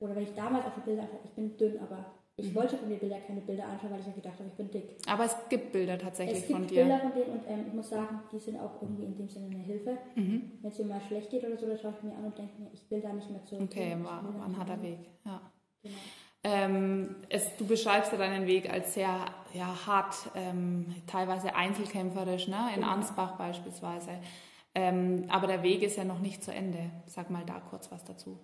[0.00, 2.04] oder wenn ich damals auch die Bilder anschaue, ich bin dünn, aber
[2.36, 2.54] ich Mhm.
[2.56, 4.96] wollte von den Bildern keine Bilder anschauen, weil ich ja gedacht habe, ich bin dick.
[5.08, 6.82] Aber es gibt Bilder tatsächlich Es gibt von dir.
[6.82, 9.46] Bilder von denen und ähm, ich muss sagen, die sind auch irgendwie in dem Sinne
[9.46, 9.98] eine Hilfe.
[10.16, 10.52] Mhm.
[10.60, 12.60] Wenn es mir mal schlecht geht oder so, dann schaue ich mir an und denke
[12.60, 13.62] mir, ich will da nicht mehr zurück.
[13.70, 14.82] Okay, war, war ein harter.
[14.82, 14.98] Weg.
[15.24, 15.40] Ja.
[15.82, 15.94] Genau.
[16.46, 22.56] Ähm, es, du beschreibst ja deinen Weg als sehr ja, hart, ähm, teilweise einzelkämpferisch, ne?
[22.74, 22.92] in Genau.
[22.92, 24.10] Ansbach beispielsweise.
[24.74, 26.90] Ähm, aber der Weg ist ja noch nicht zu Ende.
[27.06, 28.38] Sag mal da kurz was dazu.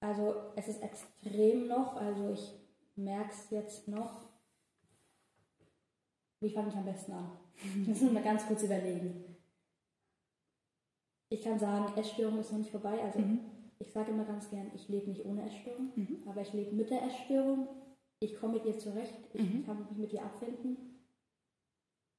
[0.00, 2.52] Also es ist extrem noch, also ich
[2.96, 4.28] merke es jetzt noch.
[6.40, 7.30] Wie fange ich am besten an?
[7.78, 9.24] Das müssen wir mal ganz kurz überlegen.
[11.30, 13.00] Ich kann sagen, Essstörung ist noch nicht vorbei.
[13.02, 13.18] Also
[13.78, 15.90] ich sage immer ganz gern, ich lebe nicht ohne Essstörung,
[16.26, 17.68] aber ich lebe mit der Essstörung.
[18.20, 20.76] Ich komme mit ihr zurecht, ich kann mich mit ihr abfinden.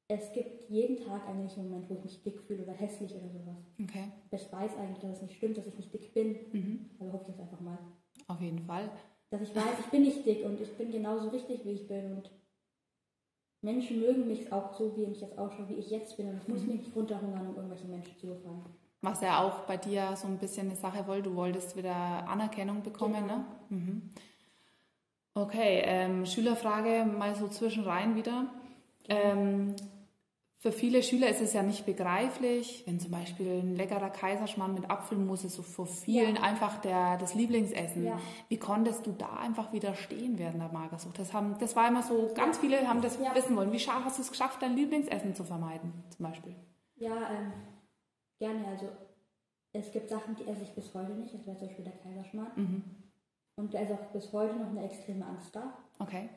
[0.08, 3.28] Es gibt jeden Tag eigentlich einen Moment, wo ich mich dick fühle oder hässlich oder
[3.30, 3.58] sowas.
[3.82, 6.36] Okay, Ich weiß eigentlich, dass es nicht stimmt, dass ich nicht dick bin.
[6.52, 6.90] Mhm.
[7.00, 7.78] Also hoffe ich jetzt einfach mal.
[8.28, 8.92] auf jeden Fall.
[9.38, 12.13] Dass ich weiß, ich bin nicht dick und ich bin genauso richtig, wie ich bin.
[12.13, 12.32] Und
[13.62, 16.30] Menschen mögen mich auch so, wie ich jetzt ausschaue, wie ich jetzt bin.
[16.30, 18.63] Und ich muss mich nicht runterhungern, um irgendwelche Menschen zu gefallen.
[19.02, 22.82] Was ja auch bei dir so ein bisschen eine Sache wollte, du wolltest wieder Anerkennung
[22.82, 23.38] bekommen, Genau.
[23.39, 23.45] ne?
[23.69, 24.10] Mhm.
[25.34, 28.48] Okay, ähm, Schülerfrage mal so zwischenrein wieder.
[29.10, 29.76] Ähm,
[30.65, 34.89] für viele Schüler ist es ja nicht begreiflich, wenn zum Beispiel ein leckerer Kaiserschmarrn mit
[34.89, 36.41] Apfelmus ist so für vielen Ja.
[36.41, 38.04] einfach der, das Lieblingsessen.
[38.04, 38.19] Ja.
[38.49, 41.19] Wie konntest du da einfach widerstehen während der Magersucht?
[41.19, 43.36] Das, haben, das war immer so, ganz viele haben das Ja.
[43.36, 43.71] wissen wollen.
[43.71, 46.56] Wie scha- hast du es geschafft, dein Lieblingsessen zu vermeiden, zum Beispiel?
[46.95, 47.54] Ja, ähm,
[48.39, 48.65] gerne.
[48.69, 48.88] Also
[49.71, 51.32] es gibt Sachen, die esse ich bis heute nicht.
[51.32, 52.51] Das wäre zum Beispiel der Kaiserschmarrn.
[52.56, 52.84] Mhm.
[53.58, 55.78] Und da ist auch bis heute noch eine extreme Angst da.
[55.99, 56.28] Okay.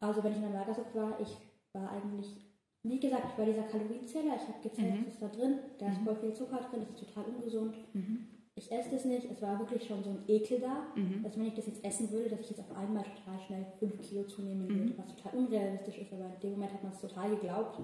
[0.00, 1.38] Also wenn ich in der Magersucht war, ich
[1.72, 2.36] war eigentlich,
[2.82, 4.34] wie gesagt, ich war dieser Kalorienzähler.
[4.36, 5.06] Ich habe gezählt, Mhm.
[5.08, 5.58] ist da drin.
[5.78, 7.76] Da ist voll viel Zucker drin, das ist total ungesund.
[7.94, 8.26] Mhm.
[8.54, 9.30] Ich esse das nicht.
[9.30, 11.22] Es war wirklich schon so ein Ekel da, Mhm.
[11.22, 13.98] dass wenn ich das jetzt essen würde, dass ich jetzt auf einmal total schnell 5
[14.00, 14.78] Kilo zunehmen Mhm.
[14.80, 16.12] würde, was total unrealistisch ist.
[16.12, 17.78] Aber in dem Moment hat man es total geglaubt.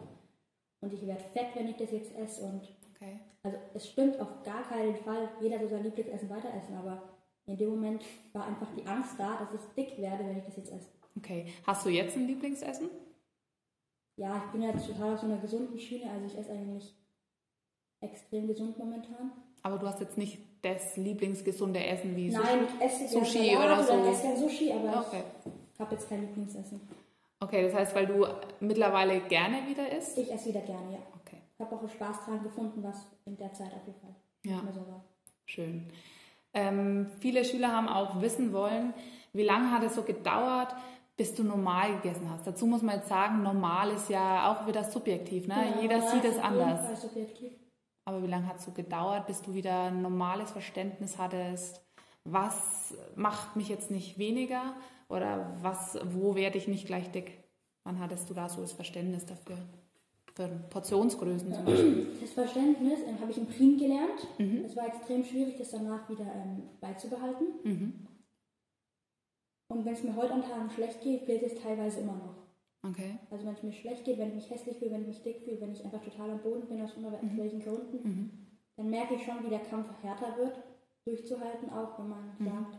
[0.81, 2.45] Und ich werde fett, wenn ich das jetzt esse.
[2.45, 3.19] Und Okay.
[3.43, 6.75] also es stimmt auf gar keinen Fall, jeder soll sein Lieblingsessen weiter essen.
[6.75, 7.03] Aber
[7.47, 8.03] in dem Moment
[8.35, 10.89] war einfach die Angst da, dass ich dick werde, wenn ich das jetzt esse.
[11.17, 11.47] Okay.
[11.67, 12.91] Hast du jetzt ein Lieblingsessen?
[14.19, 16.11] Ja, ich bin jetzt total auf so einer gesunden Schiene.
[16.11, 16.93] Also ich esse eigentlich
[18.01, 19.33] extrem gesund momentan.
[19.63, 23.85] Aber du hast jetzt nicht das lieblingsgesunde Essen wie Nein, ich esse Sushi Salat oder
[23.85, 24.03] so.
[24.05, 25.23] Ich esse gerne Sushi, aber Okay.
[25.75, 26.81] ich habe jetzt kein Lieblingsessen.
[27.41, 28.27] Okay, das heißt, weil du
[28.61, 30.19] mittlerweile gerne wieder isst?
[30.19, 30.99] Ich esse wieder gerne, ja.
[31.25, 31.39] Okay.
[31.55, 34.61] Ich habe auch Spaß dran gefunden, was in der Zeit auf jeden Fall Ja.
[34.73, 35.05] so war.
[35.47, 35.87] Schön.
[36.55, 38.93] Ähm, viele Schüler haben auch wissen wollen,
[39.33, 40.75] wie lange hat es so gedauert,
[41.19, 42.47] bis du normal gegessen hast.
[42.47, 45.49] Dazu muss man jetzt sagen, normal ist ja auch wieder subjektiv.
[45.49, 45.55] Ne?
[45.55, 46.81] Ja, Jeder normal sieht es anders.
[48.05, 51.85] Aber wie lange hat es so gedauert, bis du wieder ein normales Verständnis hattest?
[52.25, 54.75] Was macht mich jetzt nicht weniger?
[55.09, 57.43] Oder was, wo werde ich nicht gleich dick?
[57.83, 59.57] Wann hattest du da so das Verständnis dafür?
[60.35, 62.07] Für Portionsgrößen zum Beispiel?
[62.21, 64.29] Das Verständnis ähm, habe ich im Prim gelernt.
[64.39, 64.65] Mhm.
[64.65, 67.47] Es war extrem schwierig, das danach wieder ähm, beizubehalten.
[67.65, 68.07] Mhm.
[69.69, 72.89] Und wenn es mir heute an Tagen schlecht geht, gilt es teilweise immer noch.
[72.91, 73.19] Okay.
[73.31, 75.41] Also wenn es mir schlecht geht, wenn ich mich hässlich fühle, wenn ich mich dick
[75.43, 78.31] fühle, wenn ich einfach total am Boden bin aus unerklärlichen Gründen, Mhm.
[78.77, 80.57] dann merke ich schon, wie der Kampf härter wird,
[81.05, 82.45] durchzuhalten, auch wenn man Mhm.
[82.47, 82.79] sagt,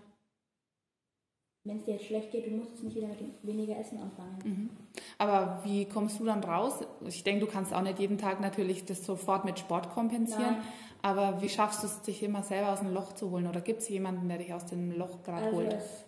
[1.66, 4.38] wenn es dir jetzt schlecht geht, du musst jetzt nicht wieder mit weniger Essen anfangen.
[4.44, 4.70] Mhm.
[5.18, 6.80] Aber wie kommst du dann raus?
[7.06, 10.54] Ich denke, du kannst auch nicht jeden Tag natürlich das sofort mit Sport kompensieren.
[10.58, 10.64] Nein.
[11.02, 13.48] Aber wie schaffst du es, dich immer selber aus dem Loch zu holen?
[13.48, 15.74] Oder gibt es jemanden, der dich aus dem Loch gerade Also holt?
[15.74, 16.06] es,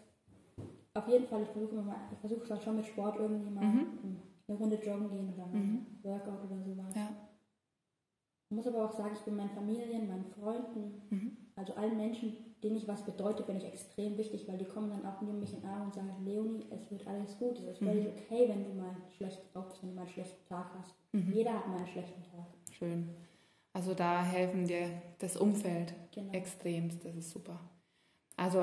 [0.93, 3.49] auf jeden Fall, ich versuche immer mal, ich versuche es dann schon mit Sport irgendwie
[3.49, 3.87] mal Mhm.
[4.47, 5.85] eine Runde joggen gehen oder Mhm.
[6.03, 6.95] Workout oder sowas.
[6.95, 7.09] Ja.
[8.49, 11.37] Ich muss aber auch sagen, ich bin meinen Familien, meinen Freunden, Mhm.
[11.55, 15.05] also allen Menschen, denen ich was bedeutet, bin ich extrem wichtig, weil die kommen dann
[15.05, 17.77] auch neben mich in den Arm und sagen, Leonie, es wird alles gut, es ist
[17.79, 18.11] völlig Mhm.
[18.11, 20.93] okay, wenn du mal schlecht drauf bist, wenn du mal einen schlechten Tag hast.
[21.13, 21.31] Mhm.
[21.33, 22.45] Jeder hat mal einen schlechten Tag.
[22.71, 23.09] Schön.
[23.73, 26.33] Also da helfen dir das Umfeld Genau.
[26.33, 27.05] extremst.
[27.05, 27.57] Das ist super.
[28.35, 28.59] Also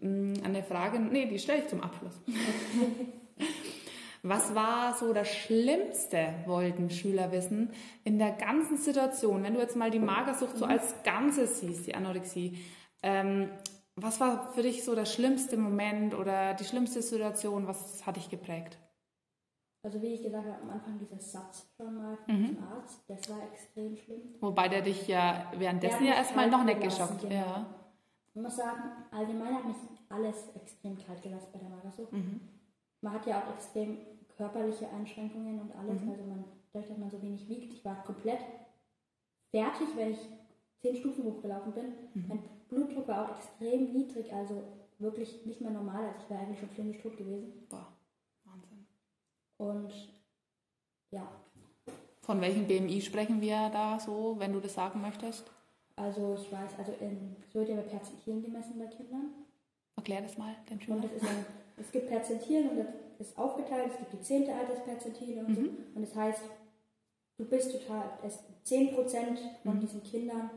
[0.00, 2.20] mh, eine Frage, nee, die stelle ich zum Abschluss.
[4.26, 7.70] Was war so das Schlimmste, wollten Schüler wissen,
[8.04, 11.94] in der ganzen Situation, wenn du jetzt mal die Magersucht so als Ganzes siehst, die
[11.94, 12.56] Anorexie,
[13.02, 13.50] ähm,
[13.96, 18.30] was war für dich so der schlimmste Moment oder die schlimmste Situation, was hat dich
[18.30, 18.78] geprägt?
[19.84, 22.56] Also wie ich gesagt habe, am Anfang dieser Satz schon mal Mhm.
[22.56, 24.22] vom Arzt, das war extrem schlimm.
[24.40, 27.20] Wobei der dich ja währenddessen Der ja mich erstmal noch nicht geschockt.
[27.20, 27.34] genau.
[27.34, 27.66] Ja.
[28.34, 29.76] Ich muss sagen, allgemein hat mich
[30.08, 32.12] alles extrem kalt gelassen bei der Magersucht.
[32.12, 32.40] Mhm.
[33.00, 33.98] Man hat ja auch extrem
[34.36, 36.00] körperliche Einschränkungen und alles.
[36.00, 36.44] Also man
[36.74, 38.40] dadurch, dass man so wenig wiegt, ich war komplett
[39.50, 40.18] fertig, wenn ich
[40.80, 41.84] zehn Stufen hochgelaufen bin.
[42.14, 42.24] Mhm.
[42.28, 44.64] Mein Blutdruck war auch extrem niedrig, also
[44.98, 46.04] wirklich nicht mehr normal.
[46.04, 47.52] Also ich war eigentlich schon klinisch tot gewesen.
[47.68, 47.86] Boah,
[48.44, 48.86] Wahnsinn.
[49.58, 49.92] Und
[51.10, 51.30] ja.
[52.22, 55.50] Von welchem BMI sprechen wir da so, wenn du das sagen möchtest?
[55.96, 59.30] Also ich weiß, also in, es wird ja bei Perzentilen gemessen bei Kindern.
[59.96, 61.00] Erklär das mal den Schülern.
[61.00, 65.48] Und ein, es gibt Perzentilen und das ist aufgeteilt, es gibt die zehnte Altersperzentile und
[65.48, 65.54] mhm.
[65.54, 65.60] so.
[65.94, 66.42] Und das heißt,
[67.38, 69.80] du bist total, es, 10% von mhm.
[69.80, 70.50] diesen Kindern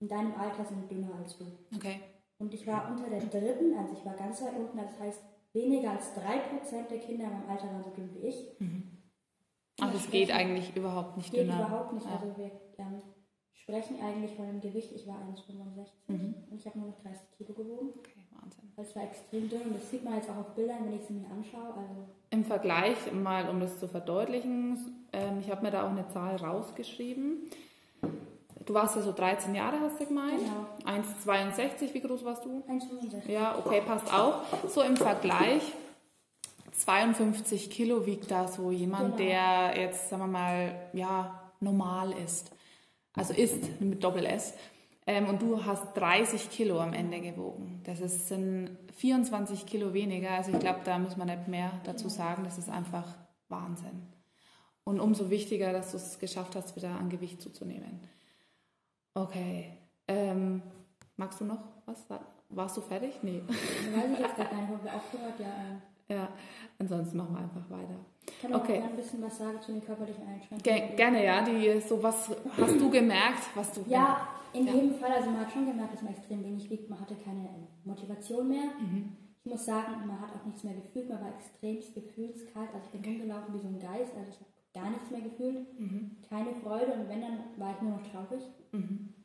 [0.00, 1.46] in deinem Alter sind dünner als du.
[1.74, 2.00] Okay.
[2.38, 5.20] Und ich war unter der dritten, also ich war ganz weit unten, das heißt,
[5.52, 8.60] weniger als 3% der Kinder in meinem Alter waren so dünn wie ich.
[8.60, 8.96] Mhm.
[9.80, 11.66] Also es geht eigentlich überhaupt nicht geht dünner.
[11.66, 12.06] überhaupt nicht.
[12.06, 12.12] Ja.
[12.12, 13.02] Also wir ähm,
[13.62, 16.34] sprechen eigentlich von dem Gewicht, ich war 1,65 mhm.
[16.50, 17.90] und ich habe nur noch 30 Kilo gewogen.
[17.98, 18.70] Okay, Wahnsinn.
[18.76, 21.14] Es war extrem dünn und das sieht man jetzt auch auf Bildern, wenn ich sie
[21.14, 21.74] mir anschaue.
[21.74, 26.06] Also Im Vergleich, mal um das zu verdeutlichen, ähm, ich habe mir da auch eine
[26.08, 27.50] Zahl rausgeschrieben.
[28.64, 30.40] Du warst ja so 13 Jahre, hast du gemeint?
[30.40, 30.98] Genau.
[30.98, 32.64] 1,62, wie groß warst du?
[32.68, 33.30] 1,65.
[33.30, 34.42] Ja, okay, passt auch.
[34.68, 35.72] So im Vergleich,
[36.72, 39.30] 52 Kilo wiegt da so jemand, genau.
[39.30, 42.55] der jetzt, sagen wir mal, ja, normal ist.
[43.16, 44.54] Also ist mit Doppel-S.
[45.06, 47.80] Ähm, und du hast 30 Kilo am Ende gewogen.
[47.84, 50.30] Das ist, sind 24 Kilo weniger.
[50.30, 52.44] Also ich glaube, da muss man nicht mehr dazu sagen.
[52.44, 53.06] Das ist einfach
[53.48, 54.02] Wahnsinn.
[54.84, 58.00] Und umso wichtiger, dass du es geschafft hast, wieder an Gewicht zuzunehmen.
[59.14, 59.72] Okay.
[60.06, 60.62] Ähm,
[61.16, 62.04] magst du noch was?
[62.48, 63.14] Warst du fertig?
[63.22, 63.42] Nee.
[63.48, 65.80] Weiß ich jetzt gar nicht, ob wir aufgehört, ja.
[66.08, 66.28] Ja,
[66.78, 67.96] ansonsten machen wir einfach weiter.
[68.28, 68.80] Ich kann okay.
[68.80, 70.62] auch ein bisschen was sagen zu den körperlichen Einschränkungen.
[70.62, 71.44] Ge gerne, ja.
[71.44, 73.84] Die, so was hast du gemerkt, was du.
[73.88, 74.74] Ja, in ja.
[74.74, 75.12] jedem Fall.
[75.12, 76.88] Also man hat schon gemerkt, dass man extrem wenig wiegt.
[76.88, 77.48] Man hatte keine
[77.84, 78.70] Motivation mehr.
[78.80, 79.16] Mhm.
[79.44, 81.08] Ich muss sagen, man hat auch nichts mehr gefühlt.
[81.08, 82.68] Man war extremst gefühlskalt.
[82.74, 83.10] Also ich bin okay.
[83.10, 84.12] rumgelaufen wie so ein Geist.
[84.16, 85.80] Also ich habe gar nichts mehr gefühlt.
[85.80, 86.16] Mhm.
[86.28, 86.92] Keine Freude.
[86.92, 88.42] Und wenn, dann war ich nur noch traurig.
[88.72, 89.15] Mhm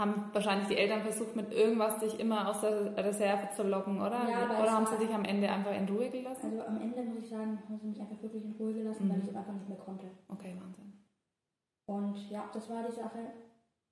[0.00, 4.26] haben wahrscheinlich die Eltern versucht, mit irgendwas sich immer aus der Reserve zu locken, oder?
[4.28, 6.46] Ja, oder haben sie sich am Ende einfach in Ruhe gelassen?
[6.46, 9.10] Also am Ende muss ich sagen, haben sie mich einfach wirklich in Ruhe gelassen, mhm.
[9.10, 10.06] weil ich es einfach nicht mehr konnte.
[10.28, 10.92] Okay, Wahnsinn.
[11.84, 13.18] Und ja, das war die Sache.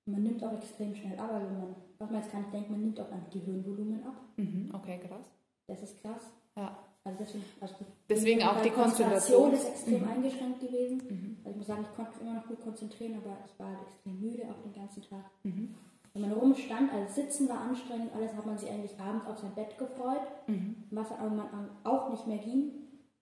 [0.05, 2.81] Man nimmt auch extrem schnell ab, also man, was man jetzt gar nicht denkt, man
[2.81, 4.15] nimmt auch einfach die Höhenvolumen ab.
[4.37, 4.71] Mhm.
[4.73, 5.29] Okay, krass.
[5.67, 6.31] Das ist krass.
[6.57, 6.75] Ja.
[7.03, 7.75] Also deswegen, also
[8.09, 9.53] deswegen auch die Konzentration.
[9.53, 10.09] ist extrem mhm.
[10.09, 11.01] eingeschränkt gewesen.
[11.07, 11.37] Mhm.
[11.43, 13.87] Also ich muss sagen, ich konnte mich immer noch gut konzentrieren, aber ich war halt
[13.87, 15.25] extrem müde auch den ganzen Tag.
[15.43, 15.75] Mhm.
[16.21, 19.55] Wenn man rumstand, also Sitzen war anstrengend, alles hat man sich eigentlich abends auf sein
[19.55, 20.83] Bett gefreut, mhm.
[20.91, 22.71] was aber man auch nicht mehr ging.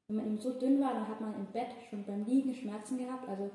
[0.08, 2.98] Wenn man eben so dünn war, dann hat man im Bett schon beim Liegen Schmerzen
[2.98, 3.28] gehabt.
[3.28, 3.52] Also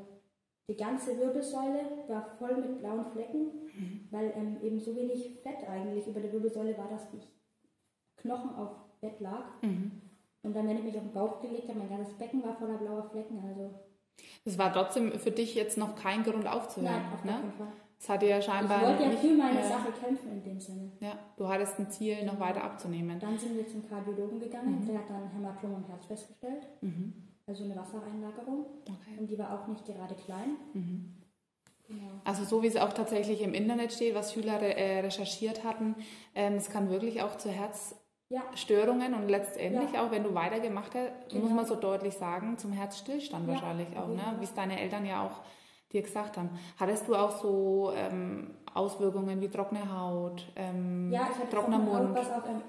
[0.68, 4.08] die ganze Wirbelsäule war voll mit blauen Flecken, mhm.
[4.10, 7.26] weil ähm, eben so wenig Fett eigentlich über der Wirbelsäule war, dass ich
[8.16, 9.44] Knochen auf Bett lag.
[9.62, 10.02] Mhm.
[10.42, 12.78] Und dann, wenn ich mich auf den Bauch gelegt habe, mein ganzes Becken war voller
[12.78, 13.42] blauer Flecken.
[13.48, 13.70] Also
[14.44, 17.02] das war trotzdem für dich jetzt noch kein Grund aufzuhören.
[17.02, 17.30] Nein, auf ne?
[17.32, 17.72] keinen Fall.
[18.02, 18.82] Es hatte ja scheinbar.
[18.82, 20.90] Ich wollte ja für meine äh, Sache kämpfen in dem Sinne.
[20.98, 23.20] Ja, du hattest ein Ziel, noch weiter abzunehmen.
[23.20, 24.86] Dann sind wir zum Kardiologen gegangen, mhm.
[24.88, 26.66] der hat dann Hämatom im Herz festgestellt.
[26.80, 27.12] Mhm.
[27.46, 28.66] Also eine Wassereinlagerung.
[28.82, 29.20] Okay.
[29.20, 30.56] Und die war auch nicht gerade klein.
[30.72, 31.14] Mhm.
[31.86, 32.10] Genau.
[32.24, 35.94] Also so wie es auch tatsächlich im Internet steht, was Schüler äh, recherchiert hatten,
[36.34, 39.16] ähm, es kann wirklich auch zu Herzstörungen ja.
[39.16, 40.04] und letztendlich ja.
[40.04, 41.44] auch, wenn du weitergemacht hast, genau.
[41.44, 43.54] muss man so deutlich sagen, zum Herzstillstand ja.
[43.54, 44.34] wahrscheinlich auch, ne?
[44.40, 45.42] wie es deine Eltern ja auch
[45.92, 46.50] dir gesagt haben.
[46.78, 52.14] Hattest du auch so ähm, Auswirkungen wie trockene Haut, ähm, ja, ich hatte trockener Mund?
[52.14, 52.62] Was ähm,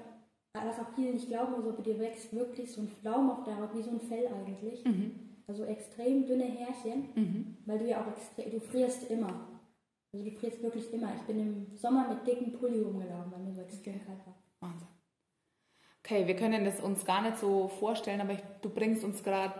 [0.54, 3.56] was auch viele nicht glauben, also bei dir wächst wirklich so ein Flaum auf der
[3.58, 4.84] Haut, wie so ein Fell eigentlich.
[4.84, 5.40] Mhm.
[5.46, 7.56] Also extrem dünne Härchen, mhm.
[7.66, 9.48] weil du ja auch extrem, du frierst immer.
[10.12, 11.12] Also du frierst wirklich immer.
[11.16, 14.36] Ich bin im Sommer mit dicken Pulli rumgelaufen, weil mir so extrem kalt war.
[14.60, 14.88] Wahnsinn.
[16.04, 19.54] Okay, wir können das uns gar nicht so vorstellen, aber ich, du bringst uns gerade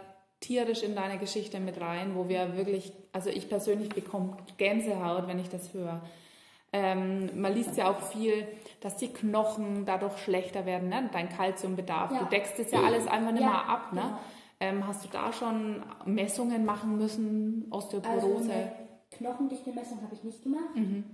[0.44, 5.38] tierisch in deine Geschichte mit rein, wo wir wirklich, also ich persönlich bekomme Gänsehaut, wenn
[5.38, 6.02] ich das höre.
[6.72, 8.46] Ähm, man liest ja auch viel,
[8.80, 11.08] dass die Knochen dadurch schlechter werden, ne?
[11.12, 12.10] dein Kalziumbedarf.
[12.10, 12.18] Ja.
[12.18, 13.92] Du deckst das ja alles einfach nicht ja, mehr ab.
[13.92, 14.00] Ne?
[14.00, 14.18] Genau.
[14.60, 18.36] Ähm, hast du da schon Messungen machen müssen, Osteoporose?
[18.36, 18.72] Also eine
[19.12, 21.04] Knochendichte-Messung habe ich nicht gemacht, mhm.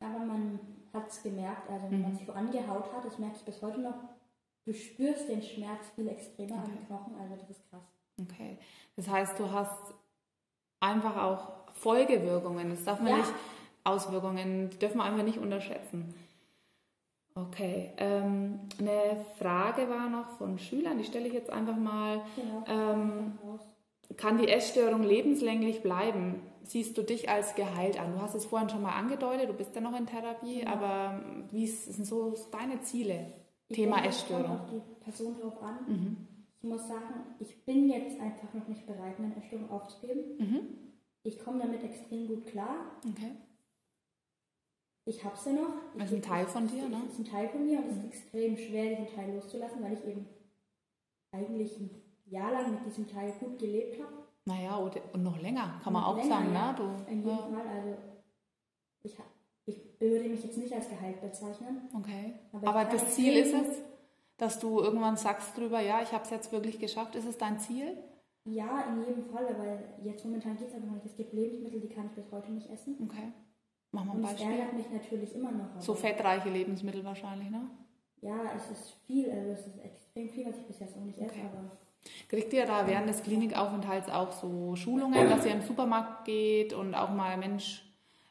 [0.00, 0.58] aber man
[0.92, 2.02] hat es gemerkt, also wenn mhm.
[2.02, 3.94] man sich so angehaut hat, das merke ich bis heute noch,
[4.64, 6.64] du spürst den Schmerz viel extremer okay.
[6.64, 7.91] an den Knochen, also das ist krass.
[8.22, 8.58] Okay.
[8.96, 9.94] Das heißt, du hast
[10.80, 12.70] einfach auch Folgewirkungen.
[12.70, 13.16] Das darf man ja.
[13.18, 13.32] nicht,
[13.84, 16.14] Auswirkungen, die dürfen wir einfach nicht unterschätzen.
[17.34, 17.90] Okay.
[17.96, 22.22] Ähm, eine Frage war noch von Schülern, die stelle ich jetzt einfach mal.
[22.36, 22.64] Genau.
[22.68, 23.38] Ähm,
[24.16, 26.42] kann die Essstörung lebenslänglich bleiben?
[26.64, 28.12] Siehst du dich als geheilt an?
[28.12, 30.72] Du hast es vorhin schon mal angedeutet, du bist ja noch in Therapie, ja.
[30.72, 33.32] aber wie sind so deine Ziele?
[33.68, 34.60] Ich Thema denke, Essstörung.
[34.60, 35.78] Auf die Person drauf an.
[35.86, 36.28] Mhm
[36.62, 40.22] ich muss sagen, ich bin jetzt einfach noch nicht bereit, meine Essstörung aufzugeben.
[40.38, 40.60] Mhm.
[41.24, 43.00] ich komme damit extrem gut klar.
[43.04, 43.32] Okay.
[45.04, 45.74] Ich habe sie noch.
[45.98, 47.02] Das ist ein Teil von dir, ne?
[47.04, 49.94] Das ist ein Teil von mir und es ist extrem schwer, diesen Teil loszulassen, weil
[49.94, 50.26] ich eben
[51.32, 51.90] eigentlich ein
[52.26, 54.12] Jahr lang mit diesem Teil gut gelebt habe.
[54.44, 56.72] Naja, und noch länger, kann man auch länger, sagen, ja.
[56.72, 56.76] ne?
[56.78, 57.36] Du, In jedem ja.
[57.38, 57.96] Fall, also
[59.02, 59.16] ich,
[59.66, 61.88] ich würde mich jetzt nicht als Gehalt bezeichnen.
[61.96, 62.34] Okay.
[62.52, 63.82] Aber Aber, das Ziel ist es,
[64.42, 67.14] dass du irgendwann sagst drüber, ja, ich habe es jetzt wirklich geschafft.
[67.14, 67.96] Ist es dein Ziel?
[68.44, 71.06] Ja, in jedem Falle, weil jetzt momentan geht es einfach noch nicht.
[71.06, 72.96] Es gibt Lebensmittel, die kann ich bis heute nicht essen.
[73.04, 73.32] Okay.
[73.92, 74.50] Mach mal ein Beispiel.
[74.50, 75.80] ärgert mich natürlich immer noch.
[75.80, 77.70] So fettreiche Lebensmittel wahrscheinlich, ne?
[78.20, 81.18] Ja, es ist viel, also es ist extrem viel, was ich bis jetzt noch nicht
[81.20, 81.46] esse, Okay.
[81.52, 81.76] aber
[82.28, 86.96] Kriegt ihr da während des Klinikaufenthalts auch so Schulungen, dass ihr im Supermarkt geht und
[86.96, 87.88] auch mal, Mensch,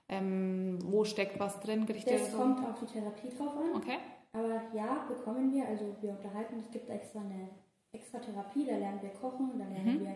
[0.10, 1.86] ähm, wo steckt was drin?
[1.86, 2.38] Kriegt ihr das so?
[2.38, 3.76] kommt auf die Therapie drauf an.
[3.78, 3.97] Okay.
[4.34, 7.50] Aber ja, bekommen wir, also wir unterhalten, es gibt extra eine
[7.91, 10.00] extra Therapie, da lernen wir kochen, da lernen Mhm.
[10.06, 10.15] wir,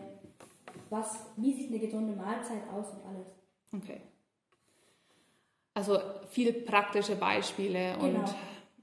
[0.88, 3.26] was, wie sieht eine gesunde Mahlzeit aus und alles.
[3.74, 4.00] Okay.
[5.74, 5.98] Also
[6.30, 8.20] viele praktische Beispiele Genau.
[8.20, 8.34] und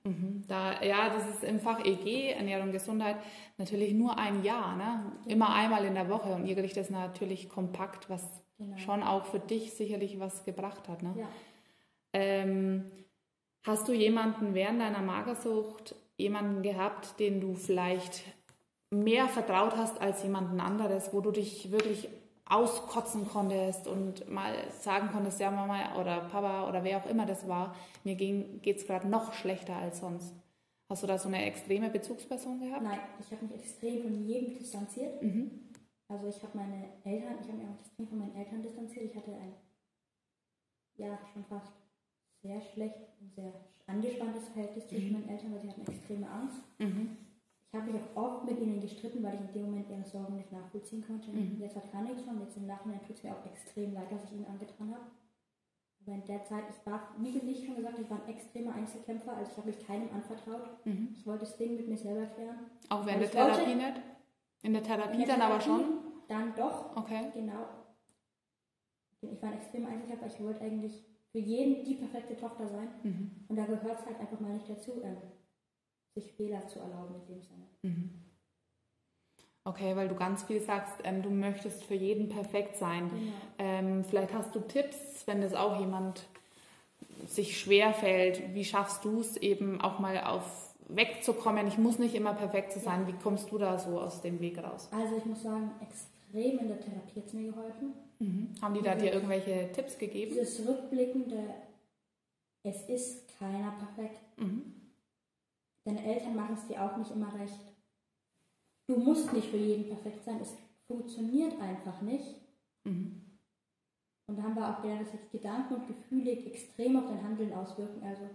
[0.03, 3.15] mhm, da, ja, das ist im Fach EG, Ernährung, Gesundheit,
[3.57, 5.11] natürlich nur ein Jahr, ne?
[5.25, 8.23] Immer einmal in der Woche und ihr kriegt das natürlich kompakt, was
[8.59, 8.77] Genau.
[8.77, 11.15] schon auch für dich sicherlich was gebracht hat, ne?
[11.17, 11.27] Ja.
[12.13, 12.91] Ähm,
[13.63, 18.23] hast du jemanden während deiner Magersucht, jemanden gehabt, den du vielleicht
[18.91, 22.09] mehr vertraut hast als jemanden anderes, wo du dich wirklich
[22.45, 27.47] auskotzen konntest und mal sagen konntest, ja Mama oder Papa oder wer auch immer das
[27.47, 30.35] war, mir geht es gerade noch schlechter als sonst.
[30.89, 32.83] Hast du da so eine extreme Bezugsperson gehabt?
[32.83, 35.23] Nein, ich habe mich extrem von jedem distanziert.
[35.23, 35.69] Mhm.
[36.09, 39.05] Also ich habe meine Eltern, ich habe mich auch extrem von meinen Eltern distanziert.
[39.05, 39.53] Ich hatte ein,
[40.97, 41.71] ja, schon fast
[42.43, 43.53] sehr schlecht, ein sehr
[43.87, 45.13] angespanntes Verhältnis zwischen Mhm.
[45.13, 46.61] meinen Eltern, weil sie hatten extreme Angst.
[46.79, 47.17] Mhm.
[47.67, 50.35] Ich habe mich auch oft mit ihnen gestritten, weil ich in dem Moment ihre Sorgen
[50.35, 51.31] nicht nachvollziehen konnte.
[51.31, 51.57] Mhm.
[51.59, 54.23] Jetzt hat gar nichts von, jetzt im Nachhinein tut es mir auch extrem leid, was
[54.25, 55.05] ich ihnen angetan habe.
[56.05, 59.35] Aber in der Zeit, ich war, wie nicht schon gesagt, ich war ein extremer Einzelkämpfer,
[59.37, 60.85] also ich habe mich keinem anvertraut.
[60.85, 61.15] Mhm.
[61.17, 62.59] Ich wollte das Ding mit mir selber klären.
[62.89, 64.01] Auch während der Ich wollte- Therapie nicht?
[64.63, 65.97] In der Therapie In der dann aber Therapie schon?
[66.27, 67.31] Dann doch, Okay.
[67.33, 67.65] Genau.
[69.21, 70.27] Ich war ein extremer Einzelkämpfer.
[70.27, 72.87] Ich wollte eigentlich für jeden die perfekte Tochter sein.
[73.01, 73.31] Mhm.
[73.47, 75.17] Und da gehört es halt einfach mal nicht dazu, ähm,
[76.15, 77.67] sich Fehler zu erlauben in dem Sinne.
[77.81, 78.09] Mhm.
[79.65, 83.09] Okay, weil du ganz viel sagst, ähm, du möchtest für jeden perfekt sein.
[83.09, 83.33] Genau.
[83.57, 86.27] Ähm, vielleicht hast du Tipps, wenn das auch jemand
[87.25, 88.53] sich schwer fällt.
[88.53, 91.65] Wie schaffst du es eben auch mal auf wegzukommen?
[91.67, 93.07] Ich muss nicht immer perfekt zu sein.
[93.07, 94.89] Wie kommst du da so aus dem Weg raus?
[94.91, 97.93] Also ich muss sagen, extrem in der Therapie hat es mir geholfen.
[98.61, 100.33] Haben die da dir irgendwelche Tipps gegeben?
[100.33, 101.53] Dieses Rückblickende,
[102.63, 104.21] es ist keiner perfekt.
[104.37, 104.73] Mhm.
[105.85, 107.59] Deine Eltern machen es dir auch nicht immer recht.
[108.87, 110.39] Du musst nicht für jeden perfekt sein.
[110.41, 110.55] Es
[110.87, 112.35] funktioniert einfach nicht.
[112.85, 113.21] Mhm.
[114.27, 117.53] Und da haben wir auch gelernt, dass sich Gedanken und Gefühle extrem auf dein Handeln
[117.53, 118.01] auswirken.
[118.03, 118.29] Also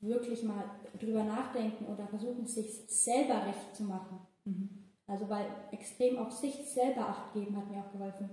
[0.00, 0.64] wirklich mal
[1.00, 4.18] drüber nachdenken oder versuchen, es sich selber recht zu machen.
[4.44, 4.87] Mhm.
[5.08, 8.28] Also weil extrem auf sich selber Acht geben hat mir auch geholfen.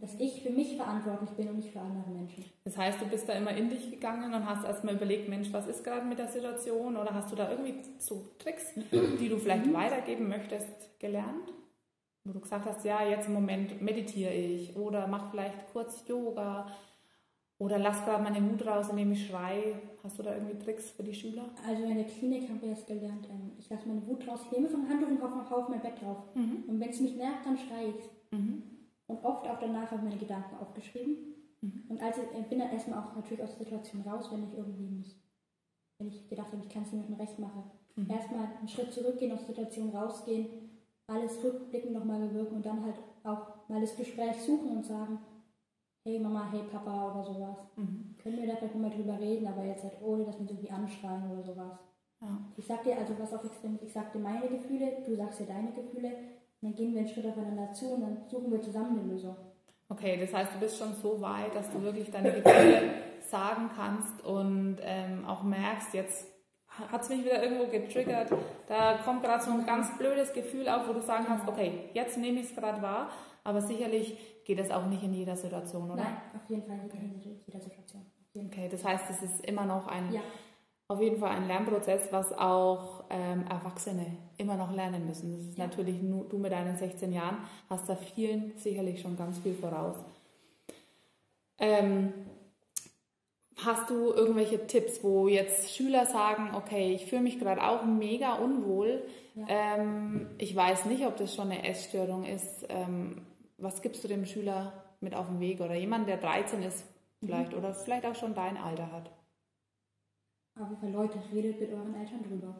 [0.00, 2.44] Dass ich für mich verantwortlich bin und nicht für andere Menschen.
[2.64, 5.66] Das heißt, du bist da immer in dich gegangen und hast erstmal überlegt, Mensch, was
[5.66, 6.96] ist gerade mit der Situation?
[6.96, 8.72] Oder hast du da irgendwie so Tricks,
[9.20, 11.52] die du vielleicht weitergeben möchtest, gelernt?
[12.24, 16.68] Wo du gesagt hast, ja, jetzt im Moment meditiere ich oder mach vielleicht kurz Yoga
[17.62, 19.76] oder lass gerade meine Wut raus, indem ich schreie.
[20.02, 21.44] Hast du da irgendwie Tricks für die Schüler?
[21.64, 23.28] Also in der Klinik haben wir das gelernt.
[23.30, 25.80] ähm, Ich lasse meine Wut raus, ich nehme vom Handtuch und hau hau auf mein
[25.80, 26.18] Bett drauf.
[26.34, 26.64] Mhm.
[26.66, 28.36] Und wenn es mich nervt, dann schreie ich.
[28.36, 28.64] Mhm.
[29.06, 31.16] Und oft auch danach habe ich meine Gedanken aufgeschrieben.
[31.60, 31.84] Mhm.
[31.88, 34.54] Und als ich ich bin dann erstmal auch natürlich aus der Situation raus, wenn ich
[34.54, 35.16] irgendwie mich,
[35.98, 37.62] wenn ich gedacht habe, ich kann es niemandem recht machen.
[37.94, 38.10] Mhm.
[38.10, 40.46] Erstmal einen Schritt zurückgehen, aus der Situation rausgehen,
[41.06, 45.20] alles rückblickend nochmal bewirken und dann halt auch mal das Gespräch suchen und sagen,
[46.04, 47.58] hey Mama, hey Papa oder sowas.
[47.76, 48.14] Mhm.
[48.22, 50.70] Können wir da vielleicht mal drüber reden, aber jetzt halt ohne, dass wir uns irgendwie
[50.70, 51.78] anschreien oder sowas.
[52.20, 52.38] Ja.
[52.56, 55.46] Ich sag dir, also was auch extrem ich sag dir meine Gefühle, du sagst dir
[55.46, 56.12] deine Gefühle,
[56.60, 59.36] dann gehen wir einen Schritt aufeinander zu und dann suchen wir zusammen eine Lösung.
[59.88, 64.24] Okay, das heißt, du bist schon so weit, dass du wirklich deine Gefühle sagen kannst
[64.24, 66.28] und ähm, auch merkst, jetzt
[66.68, 68.32] hat es mich wieder irgendwo getriggert.
[68.66, 72.16] Da kommt gerade so ein ganz blödes Gefühl auf, wo du sagen kannst, okay, jetzt
[72.16, 73.10] nehme ich es gerade wahr,
[73.44, 76.02] aber sicherlich geht es auch nicht in jeder Situation, oder?
[76.02, 76.94] Nein, auf jeden Fall nicht
[77.26, 78.06] in jeder Situation.
[78.34, 80.20] Okay, das heißt, es ist immer noch ein, Ja,
[80.88, 84.06] auf jeden Fall ein Lernprozess, was auch ähm, Erwachsene
[84.38, 85.32] immer noch lernen müssen.
[85.36, 85.66] Das ist Ja.
[85.66, 87.38] natürlich nur du mit deinen 16 Jahren
[87.70, 89.96] hast da vielen sicherlich schon ganz viel voraus.
[91.58, 92.12] Ähm,
[93.64, 98.34] hast du irgendwelche Tipps, wo jetzt Schüler sagen, okay, ich fühle mich gerade auch mega
[98.34, 99.02] unwohl,
[99.34, 99.44] Ja.
[99.48, 102.66] ähm, ich weiß nicht, ob das schon eine Essstörung ist.
[102.68, 103.22] Ähm,
[103.62, 106.84] was gibst du dem Schüler mit auf den Weg oder jemand, der 13 ist
[107.20, 107.58] vielleicht mhm.
[107.58, 109.10] oder vielleicht auch schon dein Alter hat?
[110.60, 112.54] Auf jeden Fall, Leute, redet mit euren Eltern drüber.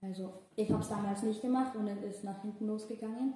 [0.00, 3.34] Also, ich habe es damals nicht gemacht und es ist nach hinten losgegangen.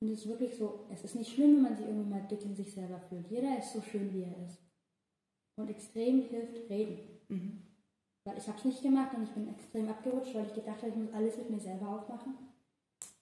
[0.00, 2.42] Und es ist wirklich so, es ist nicht schlimm, wenn man sich irgendwie mal dick
[2.44, 3.28] in sich selber fühlt.
[3.28, 4.58] Jeder ist so schön, wie er ist.
[5.56, 6.98] Und extrem hilft reden.
[7.28, 7.62] Mhm.
[8.24, 10.88] Weil ich habe es nicht gemacht und ich bin extrem abgerutscht, weil ich gedacht habe,
[10.88, 12.34] ich muss alles mit mir selber aufmachen.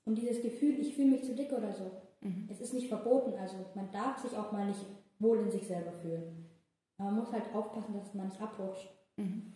[0.04, 1.90] Und dieses Gefühl, ich fühle mich zu dick oder so,
[2.20, 2.48] mhm.
[2.50, 3.32] es ist nicht verboten.
[3.38, 4.84] Also man darf sich auch mal nicht
[5.18, 6.46] wohl in sich selber fühlen.
[6.98, 8.88] Aber man muss halt aufpassen, dass man nicht abrutscht.
[9.16, 9.52] Mhm.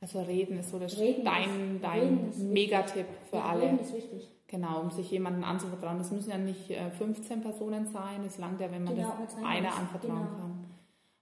[0.00, 3.62] Also reden ist so das reden dein, ist, dein Megatipp für ja, alle.
[3.62, 4.30] Reden ist wichtig.
[4.46, 5.98] Genau, um sich jemandem anzuvertrauen.
[5.98, 9.36] Das müssen ja nicht 15 äh, Personen sein, es langt ja, wenn man genau, das
[9.44, 10.38] einer anvertrauen genau.
[10.38, 10.64] kann.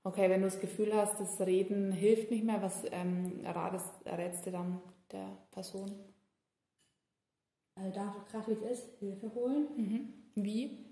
[0.04, 4.46] Okay, wenn du das Gefühl hast, das Reden hilft nicht mehr, was ähm, ratest, rätst
[4.46, 5.90] du dann der Person?
[7.74, 9.66] Also da krass wie es ist, Hilfe holen.
[9.76, 10.08] Mhm.
[10.36, 10.84] Wie?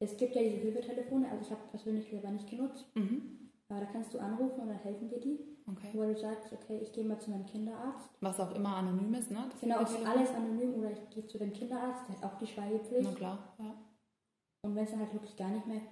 [0.00, 2.86] Es gibt ja diese Hilfetelefone, also ich habe persönlich selber nicht genutzt.
[2.94, 3.50] Mhm.
[3.68, 5.38] Aber da kannst du anrufen und dann helfen dir die.
[5.66, 5.88] Okay.
[5.92, 8.08] Wo du sagst, okay, ich gehe mal zu meinem Kinderarzt.
[8.20, 9.44] Was auch immer anonym ist, ne?
[9.50, 12.46] Das genau, ist alles anonym oder ich gehe zu dem Kinderarzt, der hat auch die
[12.46, 13.10] Schweigepflicht.
[13.10, 13.74] Na klar, ja.
[14.62, 15.82] Und wenn es dann halt wirklich gar nicht mehr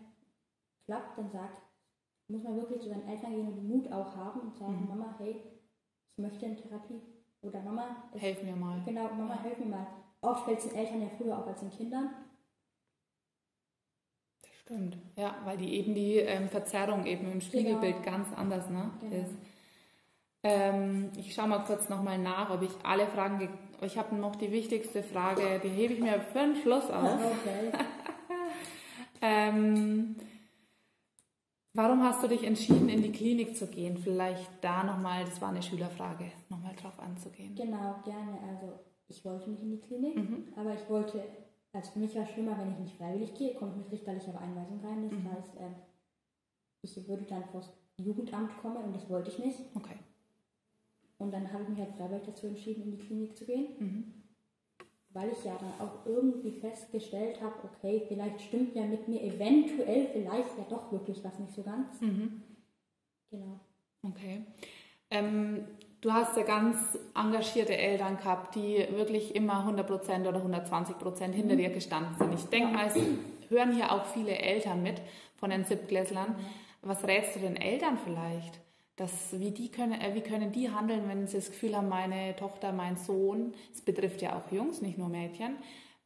[0.87, 1.63] klappt, dann sagt,
[2.29, 4.89] muss man wirklich zu seinen Eltern gehen und den Mut auch haben und sagen, mhm.
[4.89, 5.43] Mama, hey,
[6.17, 7.03] ich möchte in Therapie.
[7.43, 8.83] Oder Mama, helf mir mal.
[8.85, 9.43] Genau, Mama, ja.
[9.43, 9.87] helf mir mal.
[10.27, 12.11] Oft fällt es den Eltern ja früher auch als den Kindern.
[14.43, 18.17] Das stimmt, ja, weil die eben die ähm, Verzerrung eben im Spiegelbild genau.
[18.17, 19.23] ganz anders ne, genau.
[19.23, 19.35] ist.
[20.43, 23.49] Ähm, ich schaue mal kurz nochmal nach, ob ich alle Fragen.
[23.83, 27.21] Ich habe noch die wichtigste Frage, die hebe ich mir für den Schluss auf.
[27.21, 27.73] Okay.
[29.23, 30.17] ähm,
[31.73, 33.97] warum hast du dich entschieden, in die Klinik zu gehen?
[33.97, 37.55] Vielleicht da nochmal, das war eine Schülerfrage, nochmal drauf anzugehen.
[37.55, 38.39] Genau, gerne.
[38.49, 40.49] Also ich wollte nicht in die Klinik, mhm.
[40.57, 41.23] aber ich wollte,
[41.73, 44.39] also für mich war es schlimmer, wenn ich nicht freiwillig gehe, komme ich mit richterlicher
[44.41, 45.09] Einweisung rein.
[45.09, 45.33] Das mhm.
[45.33, 45.71] heißt, äh,
[46.83, 49.61] ich würde dann vor das Jugendamt kommen und das wollte ich nicht.
[49.75, 49.99] Okay.
[51.19, 53.69] Und dann habe ich mich halt freiwillig dazu entschieden, in die Klinik zu gehen.
[53.79, 54.13] Mhm.
[55.11, 60.09] Weil ich ja dann auch irgendwie festgestellt habe, okay, vielleicht stimmt ja mit mir eventuell
[60.09, 62.01] vielleicht ja doch wirklich was nicht so ganz.
[62.03, 62.43] Mhm.
[63.31, 63.61] Genau.
[64.03, 64.45] Okay.
[65.11, 65.65] Ähm,
[66.01, 71.59] du hast ja ganz engagierte Eltern gehabt, die wirklich immer 100% oder 120% hinter mhm.
[71.59, 72.35] dir gestanden sind.
[72.35, 75.01] Ich denke mal, es hören hier auch viele Eltern mit
[75.37, 76.37] von den Siebtklässlern.
[76.83, 78.61] Was rätst du den Eltern vielleicht?
[78.97, 82.35] dass, wie, die können, äh, wie können die handeln, wenn sie das Gefühl haben, meine
[82.35, 85.57] Tochter, mein Sohn, es betrifft ja auch Jungs, nicht nur Mädchen,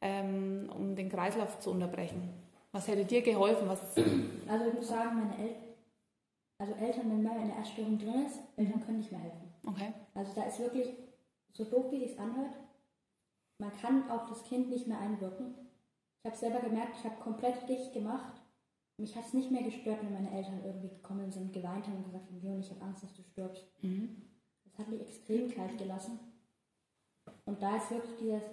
[0.01, 2.29] ähm, um den Kreislauf zu unterbrechen.
[2.73, 3.67] Was hätte dir geholfen?
[3.67, 5.55] Was also ich muss sagen, meine El
[6.57, 9.50] also Eltern, wenn mal eine Erstörung drin ist, Eltern können nicht mehr helfen.
[9.65, 9.93] Okay.
[10.13, 10.89] Also da ist wirklich,
[11.53, 12.55] so doof wie es anhört,
[13.57, 15.55] man kann auf das Kind nicht mehr einwirken.
[16.23, 18.41] Ich habe selber gemerkt, ich habe komplett dicht gemacht
[19.01, 22.05] mich hat es nicht mehr gestört, wenn meine Eltern irgendwie gekommen sind, geweint haben und
[22.05, 23.65] gesagt haben, Leon, ich habe Angst, dass du stirbst.
[23.81, 24.21] Mhm.
[24.63, 26.19] Das hat mich extrem kalt gelassen.
[27.45, 28.43] Und da ist wirklich dieses,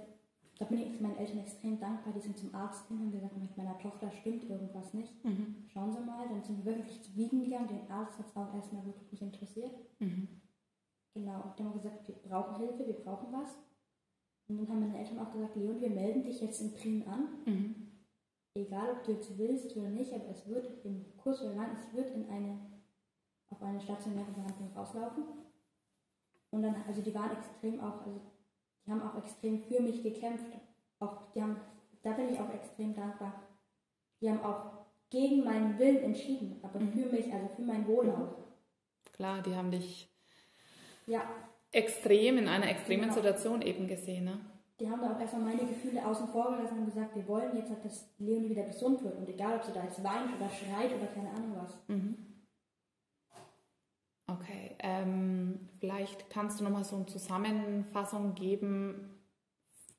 [0.58, 3.56] da bin ich meinen Eltern extrem dankbar, die sind zum Arzt hin und gesagt, mit
[3.56, 5.22] meiner Tochter stimmt irgendwas nicht.
[5.24, 5.66] Mhm.
[5.68, 8.54] Schauen Sie mal, dann sind wir wirklich zu Wiegen gegangen, den Arzt hat es auch
[8.54, 9.72] erstmal wirklich nicht interessiert.
[9.98, 10.28] Mhm.
[11.18, 13.58] Genau, die haben gesagt, wir brauchen Hilfe, wir brauchen was.
[14.48, 17.28] Und dann haben meine Eltern auch gesagt, Leon, wir melden dich jetzt in Prien an.
[17.44, 17.88] Mhm
[18.58, 21.94] egal ob du jetzt willst oder nicht, aber es wird im Kurs oder lang, es
[21.94, 22.58] wird in eine,
[23.50, 25.24] auf eine stationäre Behandlung rauslaufen.
[26.50, 28.20] Und dann, also die waren extrem auch, also
[28.84, 30.46] die haben auch extrem für mich gekämpft.
[30.98, 31.56] Auch, die haben,
[32.02, 33.42] da bin ich auch extrem dankbar.
[34.20, 36.92] Die haben auch gegen meinen Willen entschieden, aber mhm.
[36.92, 38.34] für mich, also für mein Wohl auch.
[39.12, 40.07] Klar, die haben dich
[41.08, 41.22] ja.
[41.72, 43.14] extrem in einer extremen genau.
[43.14, 44.24] Situation eben gesehen.
[44.24, 44.40] Ne?
[44.80, 47.72] die haben da auch erstmal meine Gefühle außen vor gelassen und gesagt, wir wollen jetzt,
[47.84, 49.16] dass Leonie wieder gesund wird.
[49.16, 51.76] Und egal, ob sie da jetzt weint oder schreit oder keine Ahnung was.
[51.88, 52.16] Mhm.
[54.28, 59.18] Okay, ähm, vielleicht kannst du nochmal so eine Zusammenfassung geben,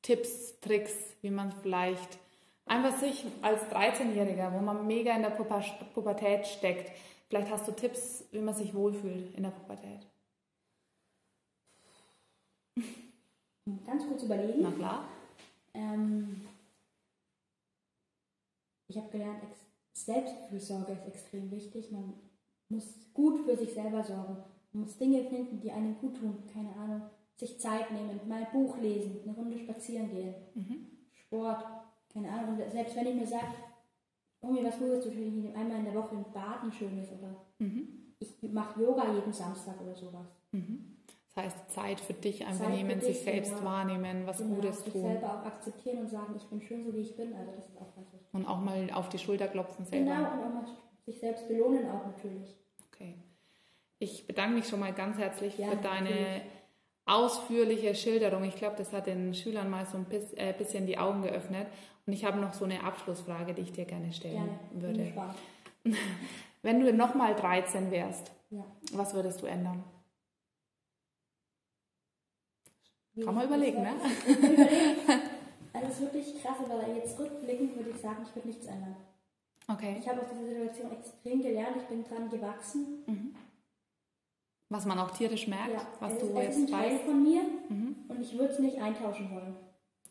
[0.01, 2.19] Tipps, Tricks, wie man vielleicht
[2.65, 6.91] einfach sich als 13-Jähriger, wo man mega in der Pubertät steckt,
[7.27, 10.05] vielleicht hast du Tipps, wie man sich wohlfühlt in der Pubertät.
[13.85, 14.61] Ganz kurz überlegen.
[14.61, 15.07] Na klar.
[15.73, 16.41] Ähm,
[18.87, 19.43] ich habe gelernt,
[19.93, 21.91] Selbstfürsorge ist extrem wichtig.
[21.91, 22.13] Man
[22.69, 24.37] muss gut für sich selber sorgen.
[24.71, 26.43] Man muss Dinge finden, die einem gut tun.
[26.51, 27.01] Keine Ahnung.
[27.35, 30.87] Sich Zeit nehmen, mal ein Buch lesen, eine Runde spazieren gehen, mhm.
[31.13, 31.63] Sport,
[32.11, 32.57] keine Ahnung.
[32.69, 33.53] selbst wenn ich mir sage,
[34.41, 38.13] irgendwie was Gutes zu tun, ich einmal in der Woche ein Baden schönes oder mhm.
[38.19, 40.27] ich mache Yoga jeden Samstag oder sowas.
[40.51, 40.97] Mhm.
[41.39, 43.69] Das heißt, Zeit für dich einfach Zeit nehmen, sich selbst genau.
[43.69, 44.91] wahrnehmen, was genau, Gutes tun.
[44.91, 47.33] Sich selber auch akzeptieren und sagen, ich bin schön so wie ich bin.
[47.33, 50.15] Also das ist auch was, was Und auch mal auf die Schulter klopfen selber.
[50.15, 50.65] Genau, und auch mal
[51.05, 52.55] sich selbst belohnen auch natürlich.
[52.91, 53.15] Okay.
[53.99, 56.41] Ich bedanke mich schon mal ganz herzlich Ja, für deine natürlich.
[57.05, 58.43] ausführliche Schilderung.
[58.43, 61.67] Ich glaube, das hat den Schülern mal so ein äh, bisschen die Augen geöffnet.
[62.05, 64.49] Und ich habe noch so eine Abschlussfrage, die ich dir gerne stellen.
[64.71, 65.13] Bin würde.
[66.63, 68.65] Wenn du nochmal 13 wärst, Ja.
[68.93, 69.83] was würdest du ändern?
[73.08, 73.93] Wie Kann man überlegen, ne?
[75.73, 78.95] Also es ist wirklich krass, aber jetzt rückblickend würde ich sagen, ich würde nichts ändern.
[79.67, 79.97] Okay.
[79.99, 83.35] Ich habe aus dieser Situation extrem gelernt, ich bin dran gewachsen.
[84.69, 86.91] Was man auch tierisch merkt, Ja, was es, du ist- es ist jetzt ein Teil
[86.95, 87.03] weißt.
[87.05, 87.95] von mir Mhm.
[88.07, 89.55] und ich würde es nicht eintauschen wollen.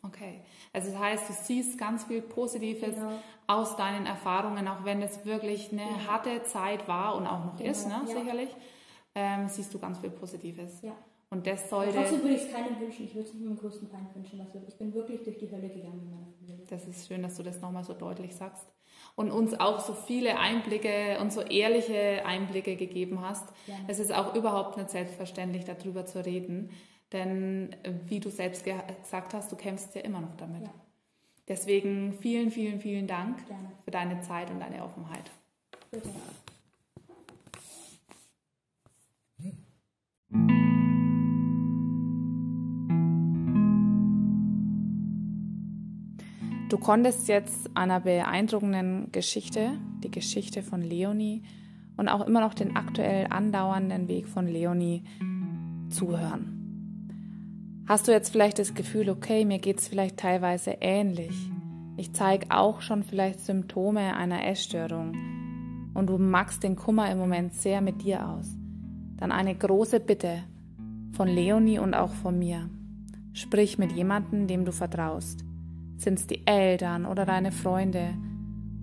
[0.03, 0.41] Okay.
[0.73, 3.11] Also das heißt, du siehst ganz viel Positives Genau.
[3.47, 7.69] aus deinen Erfahrungen, auch wenn es wirklich eine harte Zeit war und auch noch Genau,
[7.71, 8.15] ist, ne, ja.
[8.19, 8.49] sicherlich,
[9.15, 10.81] ähm, siehst du ganz viel Positives.
[10.81, 10.93] Ja.
[11.31, 13.05] Und das sollte, trotzdem würde ich es keinem wünschen.
[13.05, 14.39] Ich würde es nicht meinem größten Feind wünschen.
[14.39, 16.65] Was ich bin wirklich durch die Hölle gegangen in meiner Familie.
[16.67, 18.65] das ist schön, dass du das nochmal so deutlich sagst.
[19.15, 23.47] Und uns auch so viele Einblicke und so ehrliche Einblicke gegeben hast.
[23.65, 23.83] Gerne.
[23.87, 26.71] Es ist auch überhaupt nicht selbstverständlich, darüber zu reden.
[27.11, 30.63] Denn äh, wie du selbst ge gesagt hast, du kämpfst ja immer noch damit.
[30.63, 30.73] Ja.
[31.47, 33.71] Deswegen vielen, vielen, vielen Dank Gerne.
[33.83, 35.31] für deine Zeit und deine Offenheit.
[35.91, 36.09] Bitte.
[46.69, 49.71] Du konntest jetzt einer beeindruckenden Geschichte,
[50.03, 51.41] die Geschichte von Leonie
[51.97, 55.03] und auch immer noch den aktuell andauernden Weg von Leonie
[55.89, 57.83] zuhören.
[57.87, 61.35] Hast du jetzt vielleicht das Gefühl, okay, mir geht es vielleicht teilweise ähnlich.
[61.97, 65.15] Ich zeige auch schon vielleicht Symptome einer Essstörung
[65.95, 68.47] und du magst den Kummer im Moment sehr mit dir aus.
[69.17, 70.43] Dann eine große Bitte
[71.13, 72.69] von Leonie und auch von mir.
[73.33, 75.48] Sprich mit jemandem, dem du vertraust.
[75.99, 78.13] Sind es die Eltern oder deine Freunde?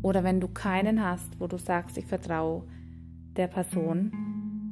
[0.03, 2.65] Oder wenn du keinen hast, wo du sagst, ich vertraue
[3.37, 4.13] der Person,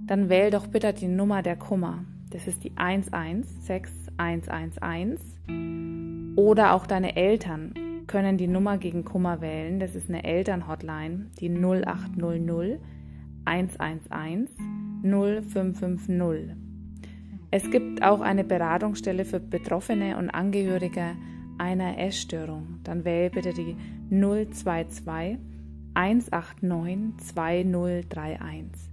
[0.06, 2.04] dann wähl doch bitte die Nummer der Kummer.
[2.28, 5.18] Das ist die 116111.
[6.36, 7.72] Oder auch deine Eltern
[8.08, 9.80] können die Nummer gegen Kummer wählen.
[9.80, 12.78] Das ist eine Elternhotline, die 0800
[13.46, 14.50] 111
[15.02, 16.54] 0550.
[17.50, 21.16] Es gibt auch eine Beratungsstelle für Betroffene und Angehörige
[21.58, 22.78] einer Essstörung.
[22.84, 23.76] Dann wähle bitte die
[24.10, 25.38] 022
[25.94, 28.90] 189 2031.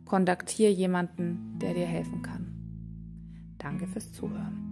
[0.05, 2.51] kontaktiere jemanden, der dir helfen kann.
[3.59, 4.70] Danke fürs Zuhören.